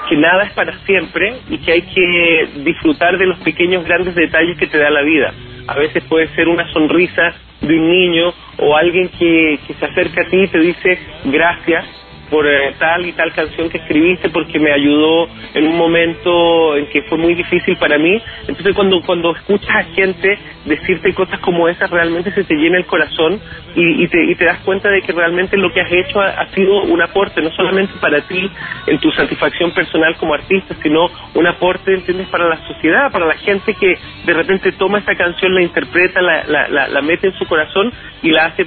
Que 0.09 0.15
nada 0.15 0.43
es 0.43 0.53
para 0.53 0.77
siempre 0.85 1.37
y 1.49 1.57
que 1.59 1.71
hay 1.71 1.81
que 1.81 2.49
disfrutar 2.63 3.17
de 3.17 3.25
los 3.25 3.39
pequeños 3.39 3.83
grandes 3.85 4.15
detalles 4.15 4.57
que 4.57 4.67
te 4.67 4.77
da 4.77 4.89
la 4.89 5.01
vida. 5.01 5.33
A 5.67 5.75
veces 5.75 6.03
puede 6.03 6.27
ser 6.35 6.47
una 6.47 6.71
sonrisa 6.71 7.33
de 7.61 7.79
un 7.79 7.89
niño 7.89 8.33
o 8.57 8.75
alguien 8.75 9.09
que, 9.09 9.59
se 9.67 9.85
acerca 9.85 10.21
a 10.21 10.25
ti 10.25 10.43
y 10.43 10.47
te 10.47 10.59
dice 10.59 10.99
gracias 11.25 11.85
por 12.29 12.47
eh, 12.47 12.73
tal 12.79 13.05
y 13.05 13.13
tal 13.13 13.31
canción 13.33 13.69
que 13.69 13.77
escribiste 13.77 14.29
porque 14.29 14.59
me 14.59 14.71
ayudó 14.71 15.27
en 15.53 15.67
un 15.67 15.77
momento 15.77 16.75
en 16.75 16.87
que 16.87 17.03
fue 17.03 17.17
muy 17.17 17.35
difícil 17.35 17.77
para 17.77 17.97
mí. 17.97 18.21
Entonces 18.47 18.75
cuando, 18.75 19.01
cuando 19.01 19.35
escuchas 19.35 19.75
a 19.75 19.83
gente 19.93 20.37
decirte 20.65 21.13
cosas 21.13 21.39
como 21.39 21.67
esas, 21.67 21.89
realmente 21.89 22.31
se 22.31 22.43
te 22.43 22.55
llena 22.55 22.77
el 22.77 22.85
corazón 22.85 23.39
y, 23.75 24.03
y, 24.03 24.07
te, 24.07 24.23
y 24.23 24.35
te 24.35 24.45
das 24.45 24.59
cuenta 24.59 24.89
de 24.89 25.01
que 25.01 25.11
realmente 25.11 25.57
lo 25.57 25.71
que 25.71 25.81
has 25.81 25.91
hecho 25.91 26.19
ha, 26.21 26.47
sido 26.53 26.83
un 26.83 27.01
aporte, 27.01 27.41
no 27.41 27.51
solamente 27.51 27.93
para 27.99 28.21
ti 28.21 28.49
en 28.87 28.99
tu 28.99 29.11
satisfacción 29.11 29.71
personal 29.71 30.15
como 30.17 30.33
artista, 30.33 30.75
sino 30.81 31.09
un 31.33 31.47
aporte, 31.47 31.93
¿entiendes?, 31.93 32.27
para 32.29 32.47
la 32.47 32.57
sociedad, 32.67 33.11
para 33.11 33.25
la 33.25 33.35
gente 33.35 33.73
que 33.73 33.97
de 34.25 34.33
repente 34.33 34.71
toma 34.73 34.99
esta 34.99 35.15
canción, 35.15 35.53
la 35.53 35.61
interpreta, 35.61 36.21
la, 36.21 36.43
la, 36.45 36.87
la, 36.87 37.01
mete 37.01 37.27
en 37.27 37.33
su 37.33 37.45
corazón 37.45 37.91
y 38.21 38.31
la 38.31 38.45
hace 38.45 38.65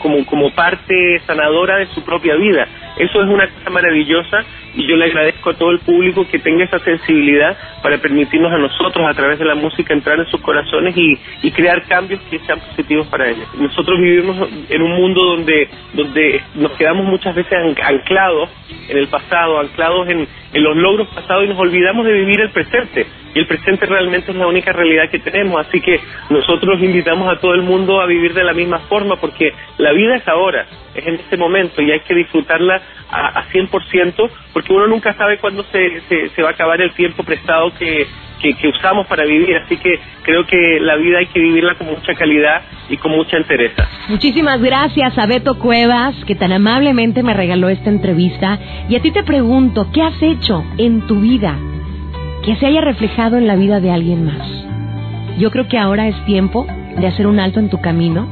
como, 0.00 0.24
como 0.26 0.54
parte 0.54 1.20
sanadora 1.26 1.76
de 1.76 1.86
su 1.86 2.04
propia 2.04 2.36
vida. 2.36 2.68
Eso 2.96 3.22
es 3.22 3.28
una 3.28 3.48
cosa 3.48 3.70
maravillosa 3.70 4.44
y 4.74 4.86
yo 4.86 4.96
le 4.96 5.06
agradezco 5.06 5.50
a 5.50 5.54
todo 5.54 5.70
el 5.70 5.80
público 5.80 6.26
que 6.30 6.38
tenga 6.38 6.64
esa 6.64 6.78
sensibilidad 6.80 7.56
para 7.82 7.98
permitirnos 7.98 8.52
a 8.52 8.58
nosotros 8.58 9.04
a 9.08 9.14
través 9.14 9.38
de 9.38 9.44
la 9.44 9.54
música 9.54 9.94
entrar 9.94 10.18
en 10.18 10.26
sus 10.26 10.40
corazones 10.40 10.96
y, 10.96 11.18
y 11.42 11.50
crear 11.50 11.82
cambios 11.86 12.20
que 12.30 12.38
sean 12.40 12.60
positivos 12.60 13.06
para 13.08 13.28
ellos. 13.28 13.46
Nosotros 13.58 13.98
vivimos 14.00 14.48
en 14.68 14.82
un 14.82 14.92
mundo 14.92 15.24
donde, 15.24 15.68
donde 15.92 16.40
nos 16.54 16.72
quedamos 16.72 17.06
muchas 17.06 17.34
veces 17.34 17.52
anclados 17.82 18.50
en 18.88 18.98
el 18.98 19.08
pasado, 19.08 19.60
anclados 19.60 20.08
en, 20.08 20.26
en 20.52 20.62
los 20.62 20.76
logros 20.76 21.08
pasados 21.08 21.44
y 21.44 21.48
nos 21.48 21.58
olvidamos 21.58 22.06
de 22.06 22.12
vivir 22.12 22.40
el 22.40 22.50
presente. 22.50 23.06
Y 23.34 23.40
el 23.40 23.46
presente 23.46 23.86
realmente 23.86 24.30
es 24.30 24.36
la 24.36 24.46
única 24.46 24.72
realidad 24.72 25.10
que 25.10 25.18
tenemos. 25.18 25.66
Así 25.66 25.80
que 25.80 26.00
nosotros 26.30 26.80
invitamos 26.80 27.28
a 27.28 27.40
todo 27.40 27.54
el 27.54 27.62
mundo 27.62 28.00
a 28.00 28.06
vivir 28.06 28.32
de 28.32 28.44
la 28.44 28.54
misma 28.54 28.78
forma 28.80 29.16
porque 29.16 29.52
la 29.78 29.92
vida 29.92 30.16
es 30.16 30.28
ahora, 30.28 30.66
es 30.94 31.06
en 31.06 31.16
este 31.16 31.36
momento 31.36 31.82
y 31.82 31.90
hay 31.90 32.00
que 32.00 32.14
disfrutarla 32.14 32.80
a, 33.10 33.40
a 33.40 33.48
100% 33.50 34.30
porque 34.52 34.72
uno 34.72 34.86
nunca 34.86 35.14
sabe 35.14 35.38
cuándo 35.38 35.64
se, 35.64 36.30
se, 36.34 36.42
va 36.42 36.50
a 36.50 36.52
acabar 36.52 36.80
el 36.80 36.92
tiempo 36.92 37.24
prestado 37.24 37.72
que, 37.74 38.06
que, 38.40 38.68
usamos 38.68 39.06
para 39.08 39.24
vivir. 39.24 39.56
Así 39.56 39.76
que 39.78 39.98
creo 40.22 40.46
que 40.46 40.78
la 40.80 40.94
vida 40.96 41.18
hay 41.18 41.26
que 41.26 41.40
vivirla 41.40 41.74
con 41.74 41.88
mucha 41.88 42.14
calidad 42.14 42.62
y 42.88 42.96
con 42.98 43.10
mucha 43.10 43.36
entereza. 43.36 43.88
Muchísimas 44.08 44.62
gracias 44.62 45.18
a 45.18 45.26
Beto 45.26 45.58
Cuevas, 45.58 46.14
que 46.24 46.36
tan 46.36 46.52
amablemente 46.52 47.22
me 47.22 47.34
regaló 47.34 47.68
esta 47.68 47.90
entrevista. 47.90 48.60
Y 48.88 48.94
a 48.94 49.00
ti 49.00 49.10
te 49.10 49.24
pregunto, 49.24 49.88
¿qué 49.92 50.02
has 50.02 50.22
hecho 50.22 50.64
en 50.78 51.06
tu 51.06 51.20
vida 51.20 51.58
que 52.44 52.56
se 52.56 52.66
haya 52.66 52.82
reflejado 52.82 53.38
en 53.38 53.46
la 53.46 53.56
vida 53.56 53.80
de 53.80 53.90
alguien 53.90 54.24
más? 54.24 54.46
Yo 55.38 55.50
creo 55.50 55.66
que 55.68 55.78
ahora 55.78 56.08
es 56.08 56.24
tiempo 56.26 56.66
de 56.98 57.06
hacer 57.06 57.26
un 57.26 57.40
alto 57.40 57.58
en 57.58 57.70
tu 57.70 57.80
camino 57.80 58.28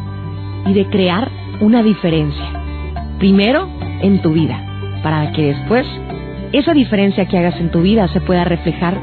y 0.66 0.74
de 0.74 0.86
crear 0.86 1.30
una 1.60 1.82
diferencia. 1.82 2.44
Primero, 3.18 3.68
en 4.02 4.20
tu 4.20 4.32
vida, 4.32 5.00
para 5.02 5.32
que 5.32 5.54
después 5.54 5.86
esa 6.52 6.74
diferencia 6.74 7.26
que 7.26 7.38
hagas 7.38 7.58
en 7.58 7.70
tu 7.70 7.80
vida 7.80 8.06
se 8.08 8.20
pueda 8.20 8.44
reflejar 8.44 9.00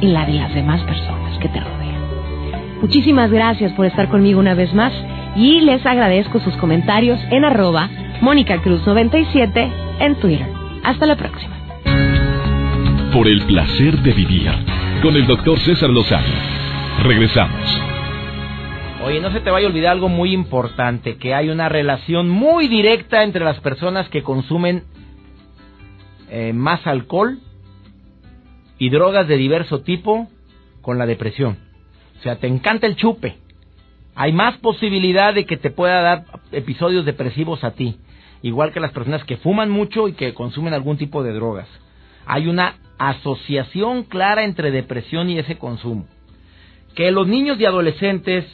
en 0.00 0.14
la 0.14 0.24
de 0.24 0.32
las 0.32 0.54
demás 0.54 0.82
personas 0.82 1.38
que 1.38 1.48
te 1.48 1.60
rodean. 1.60 1.76
Muchísimas 2.80 3.30
gracias 3.30 3.72
por 3.72 3.86
estar 3.86 4.08
conmigo 4.08 4.40
una 4.40 4.54
vez 4.54 4.72
más 4.72 4.92
y 5.36 5.60
les 5.60 5.84
agradezco 5.84 6.40
sus 6.40 6.56
comentarios 6.56 7.20
en 7.30 7.44
arroba 7.44 7.90
Mónica 8.22 8.58
Cruz 8.62 8.86
97 8.86 9.70
en 10.00 10.14
Twitter. 10.16 10.48
Hasta 10.82 11.06
la 11.06 11.16
próxima. 11.16 11.55
Por 13.16 13.28
el 13.28 13.46
placer 13.46 13.96
de 14.02 14.12
vivir 14.12 14.46
con 15.02 15.16
el 15.16 15.26
doctor 15.26 15.58
César 15.60 15.88
Lozano. 15.88 16.34
Regresamos. 17.02 17.80
Oye, 19.06 19.20
no 19.20 19.32
se 19.32 19.40
te 19.40 19.50
vaya 19.50 19.66
a 19.66 19.70
olvidar 19.70 19.92
algo 19.92 20.10
muy 20.10 20.34
importante, 20.34 21.16
que 21.16 21.32
hay 21.32 21.48
una 21.48 21.70
relación 21.70 22.28
muy 22.28 22.68
directa 22.68 23.22
entre 23.22 23.42
las 23.42 23.58
personas 23.60 24.06
que 24.10 24.22
consumen 24.22 24.84
eh, 26.28 26.52
más 26.52 26.86
alcohol 26.86 27.38
y 28.76 28.90
drogas 28.90 29.26
de 29.26 29.38
diverso 29.38 29.80
tipo 29.80 30.28
con 30.82 30.98
la 30.98 31.06
depresión. 31.06 31.56
O 32.18 32.22
sea, 32.22 32.36
te 32.36 32.48
encanta 32.48 32.86
el 32.86 32.96
chupe. 32.96 33.38
Hay 34.14 34.34
más 34.34 34.58
posibilidad 34.58 35.32
de 35.32 35.46
que 35.46 35.56
te 35.56 35.70
pueda 35.70 36.02
dar 36.02 36.24
episodios 36.52 37.06
depresivos 37.06 37.64
a 37.64 37.70
ti, 37.70 37.96
igual 38.42 38.74
que 38.74 38.80
las 38.80 38.92
personas 38.92 39.24
que 39.24 39.38
fuman 39.38 39.70
mucho 39.70 40.06
y 40.06 40.12
que 40.12 40.34
consumen 40.34 40.74
algún 40.74 40.98
tipo 40.98 41.22
de 41.22 41.32
drogas. 41.32 41.66
Hay 42.26 42.48
una 42.48 42.74
asociación 42.98 44.04
clara 44.04 44.44
entre 44.44 44.70
depresión 44.70 45.30
y 45.30 45.38
ese 45.38 45.56
consumo. 45.56 46.06
Que 46.94 47.10
los 47.10 47.26
niños 47.26 47.60
y 47.60 47.64
adolescentes 47.66 48.44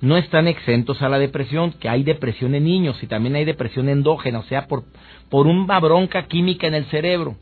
no 0.00 0.16
están 0.16 0.48
exentos 0.48 1.00
a 1.02 1.08
la 1.08 1.18
depresión, 1.18 1.72
que 1.72 1.88
hay 1.88 2.02
depresión 2.02 2.54
en 2.54 2.64
niños 2.64 3.02
y 3.02 3.06
también 3.06 3.36
hay 3.36 3.44
depresión 3.44 3.88
endógena, 3.88 4.40
o 4.40 4.44
sea, 4.44 4.66
por, 4.66 4.84
por 5.30 5.46
una 5.46 5.78
bronca 5.80 6.26
química 6.26 6.66
en 6.66 6.74
el 6.74 6.86
cerebro 6.86 7.36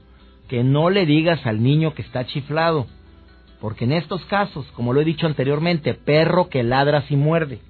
que 0.50 0.64
no 0.64 0.90
le 0.90 1.06
digas 1.06 1.46
al 1.46 1.62
niño 1.62 1.94
que 1.94 2.02
está 2.02 2.26
chiflado, 2.26 2.88
porque 3.60 3.84
en 3.84 3.92
estos 3.92 4.24
casos, 4.24 4.66
como 4.72 4.92
lo 4.92 5.00
he 5.00 5.04
dicho 5.04 5.28
anteriormente, 5.28 5.94
perro 5.94 6.48
que 6.48 6.64
ladra 6.64 7.04
y 7.08 7.14
muerde. 7.14 7.60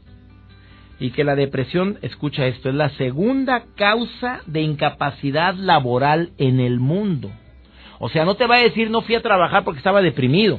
Y 0.99 1.11
que 1.11 1.23
la 1.23 1.35
depresión, 1.35 1.99
escucha 2.01 2.47
esto, 2.47 2.71
es 2.71 2.75
la 2.75 2.89
segunda 2.97 3.65
causa 3.77 4.41
de 4.47 4.63
incapacidad 4.63 5.55
laboral 5.55 6.33
en 6.39 6.59
el 6.59 6.81
mundo. 6.81 7.31
O 8.01 8.09
sea, 8.09 8.25
no 8.25 8.35
te 8.35 8.49
va 8.49 8.57
a 8.57 8.63
decir 8.63 8.91
no 8.91 9.03
fui 9.03 9.15
a 9.15 9.23
trabajar 9.23 9.63
porque 9.63 9.79
estaba 9.79 10.03
deprimido. 10.03 10.59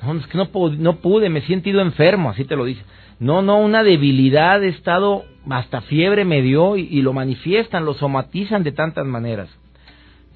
No, 0.00 0.14
es 0.14 0.26
que 0.28 0.38
no, 0.38 0.48
no 0.78 0.96
pude, 1.00 1.28
me 1.28 1.40
he 1.40 1.46
sentido 1.46 1.80
enfermo, 1.80 2.30
así 2.30 2.44
te 2.44 2.54
lo 2.54 2.64
dice. 2.64 2.82
No, 3.18 3.42
no, 3.42 3.58
una 3.58 3.82
debilidad, 3.82 4.62
he 4.62 4.68
estado, 4.68 5.24
hasta 5.50 5.80
fiebre 5.80 6.24
me 6.24 6.40
dio 6.42 6.76
y 6.76 7.02
lo 7.02 7.12
manifiestan, 7.12 7.84
lo 7.84 7.94
somatizan 7.94 8.62
de 8.62 8.70
tantas 8.70 9.04
maneras 9.04 9.48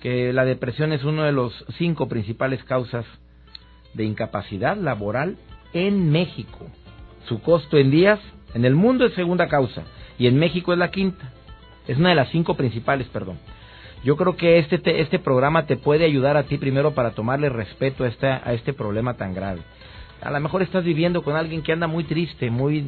que 0.03 0.33
la 0.33 0.45
depresión 0.45 0.93
es 0.93 1.05
una 1.05 1.25
de 1.25 1.33
las 1.33 1.53
cinco 1.79 2.09
principales 2.09 2.65
causas 2.65 3.07
de 3.95 4.03
incapacidad 4.03 4.77
laboral 4.77 5.37
en 5.73 6.11
México. 6.11 6.67
Su 7.29 7.41
costo 7.41 7.79
en 7.79 7.93
días 7.93 8.19
en 8.53 8.65
el 8.65 8.75
mundo 8.75 9.07
es 9.07 9.15
segunda 9.15 9.47
causa 9.47 9.85
y 10.19 10.27
en 10.27 10.41
México 10.41 10.73
es 10.73 10.79
la 10.81 10.91
quinta. 10.91 11.33
Es 11.87 11.99
una 11.99 12.09
de 12.09 12.17
las 12.17 12.31
cinco 12.31 12.57
principales, 12.57 13.07
perdón. 13.09 13.39
Yo 14.05 14.17
creo 14.17 14.37
que 14.37 14.59
este, 14.59 15.01
este 15.01 15.19
programa 15.19 15.67
te 15.67 15.77
puede 15.77 16.05
ayudar 16.05 16.37
a 16.37 16.45
ti 16.45 16.59
primero 16.59 16.93
para 16.93 17.13
tomarle 17.13 17.49
respeto 17.49 18.05
a 18.05 18.09
este, 18.09 18.27
a 18.27 18.53
este 18.53 18.73
problema 18.73 19.15
tan 19.15 19.35
grave. 19.35 19.61
A 20.21 20.31
lo 20.31 20.41
mejor 20.41 20.63
estás 20.63 20.85
viviendo 20.85 21.23
con 21.23 21.37
alguien 21.37 21.63
que 21.63 21.73
anda 21.73 21.87
muy 21.87 22.05
triste, 22.05 22.51
muy 22.51 22.85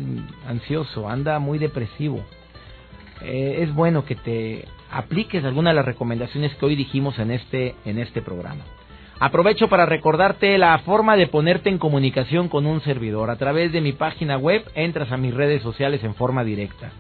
ansioso, 0.46 1.08
anda 1.08 1.38
muy 1.38 1.58
depresivo. 1.58 2.24
Eh, 3.22 3.58
es 3.60 3.74
bueno 3.74 4.04
que 4.04 4.14
te 4.14 4.64
apliques 4.90 5.44
alguna 5.44 5.70
de 5.70 5.76
las 5.76 5.84
recomendaciones 5.84 6.54
que 6.54 6.66
hoy 6.66 6.76
dijimos 6.76 7.18
en 7.18 7.30
este, 7.30 7.74
en 7.84 7.98
este 7.98 8.22
programa. 8.22 8.64
Aprovecho 9.20 9.68
para 9.68 9.86
recordarte 9.86 10.58
la 10.58 10.78
forma 10.80 11.16
de 11.16 11.28
ponerte 11.28 11.70
en 11.70 11.78
comunicación 11.78 12.48
con 12.48 12.66
un 12.66 12.80
servidor. 12.82 13.30
A 13.30 13.36
través 13.36 13.72
de 13.72 13.80
mi 13.80 13.92
página 13.92 14.36
web 14.36 14.64
entras 14.74 15.10
a 15.12 15.16
mis 15.16 15.34
redes 15.34 15.62
sociales 15.62 16.02
en 16.04 16.14
forma 16.14 16.44
directa. 16.44 16.90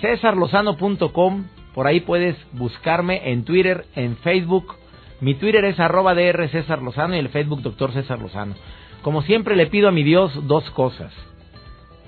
Cesarlozano.com, 0.00 1.44
por 1.76 1.86
ahí 1.86 2.00
puedes 2.00 2.38
buscarme 2.52 3.30
en 3.32 3.44
Twitter, 3.44 3.84
en 3.94 4.16
Facebook. 4.16 4.76
Mi 5.20 5.34
Twitter 5.34 5.62
es 5.66 5.78
arroba 5.78 6.14
DR 6.14 6.48
César 6.48 6.80
Lozano 6.80 7.14
y 7.14 7.18
el 7.18 7.28
Facebook 7.28 7.60
Doctor 7.60 7.92
César 7.92 8.18
Lozano. 8.18 8.54
Como 9.02 9.20
siempre 9.20 9.56
le 9.56 9.66
pido 9.66 9.88
a 9.88 9.92
mi 9.92 10.02
Dios 10.02 10.32
dos 10.46 10.70
cosas. 10.70 11.12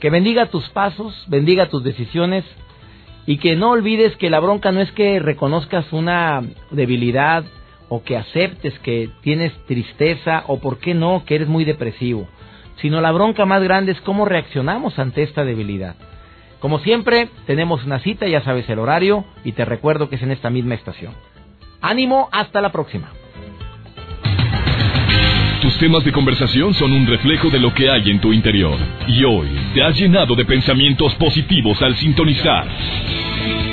Que 0.00 0.08
bendiga 0.08 0.46
tus 0.46 0.66
pasos, 0.70 1.22
bendiga 1.28 1.68
tus 1.68 1.84
decisiones 1.84 2.46
y 3.26 3.36
que 3.36 3.56
no 3.56 3.72
olvides 3.72 4.16
que 4.16 4.30
la 4.30 4.40
bronca 4.40 4.72
no 4.72 4.80
es 4.80 4.90
que 4.92 5.20
reconozcas 5.20 5.92
una 5.92 6.42
debilidad 6.70 7.44
o 7.90 8.02
que 8.02 8.16
aceptes 8.16 8.78
que 8.78 9.10
tienes 9.20 9.52
tristeza 9.66 10.44
o 10.46 10.60
por 10.60 10.78
qué 10.78 10.94
no, 10.94 11.24
que 11.26 11.34
eres 11.34 11.48
muy 11.48 11.66
depresivo, 11.66 12.26
sino 12.80 13.02
la 13.02 13.12
bronca 13.12 13.44
más 13.44 13.62
grande 13.62 13.92
es 13.92 14.00
cómo 14.00 14.24
reaccionamos 14.24 14.98
ante 14.98 15.22
esta 15.22 15.44
debilidad. 15.44 15.94
Como 16.60 16.80
siempre, 16.80 17.28
tenemos 17.46 17.84
una 17.84 18.00
cita, 18.00 18.26
ya 18.26 18.42
sabes 18.42 18.68
el 18.68 18.78
horario, 18.78 19.24
y 19.44 19.52
te 19.52 19.64
recuerdo 19.64 20.08
que 20.08 20.16
es 20.16 20.22
en 20.22 20.32
esta 20.32 20.50
misma 20.50 20.74
estación. 20.74 21.12
Ánimo, 21.80 22.28
hasta 22.32 22.60
la 22.60 22.72
próxima. 22.72 23.10
Tus 25.62 25.76
temas 25.78 26.04
de 26.04 26.12
conversación 26.12 26.72
son 26.74 26.92
un 26.92 27.06
reflejo 27.06 27.50
de 27.50 27.58
lo 27.58 27.74
que 27.74 27.90
hay 27.90 28.10
en 28.10 28.20
tu 28.20 28.32
interior. 28.32 28.76
Y 29.08 29.24
hoy 29.24 29.48
te 29.74 29.82
has 29.82 29.98
llenado 29.98 30.34
de 30.36 30.44
pensamientos 30.44 31.14
positivos 31.16 31.80
al 31.82 31.96
sintonizar. 31.96 32.66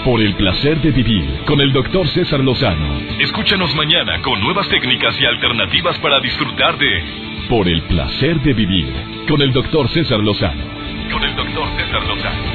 Por 0.03 0.21
el 0.21 0.35
placer 0.35 0.81
de 0.81 0.91
vivir 0.91 1.43
con 1.45 1.61
el 1.61 1.71
doctor 1.73 2.07
César 2.09 2.39
Lozano. 2.39 2.99
Escúchanos 3.19 3.73
mañana 3.75 4.21
con 4.21 4.39
nuevas 4.41 4.67
técnicas 4.69 5.19
y 5.19 5.25
alternativas 5.25 5.97
para 5.99 6.19
disfrutar 6.19 6.77
de 6.77 7.03
Por 7.49 7.67
el 7.67 7.81
placer 7.83 8.39
de 8.41 8.53
vivir 8.53 8.87
con 9.27 9.41
el 9.41 9.51
doctor 9.53 9.87
César 9.89 10.19
Lozano. 10.19 10.63
Con 11.11 11.23
el 11.23 11.35
doctor 11.35 11.67
César 11.77 12.05
Lozano. 12.07 12.54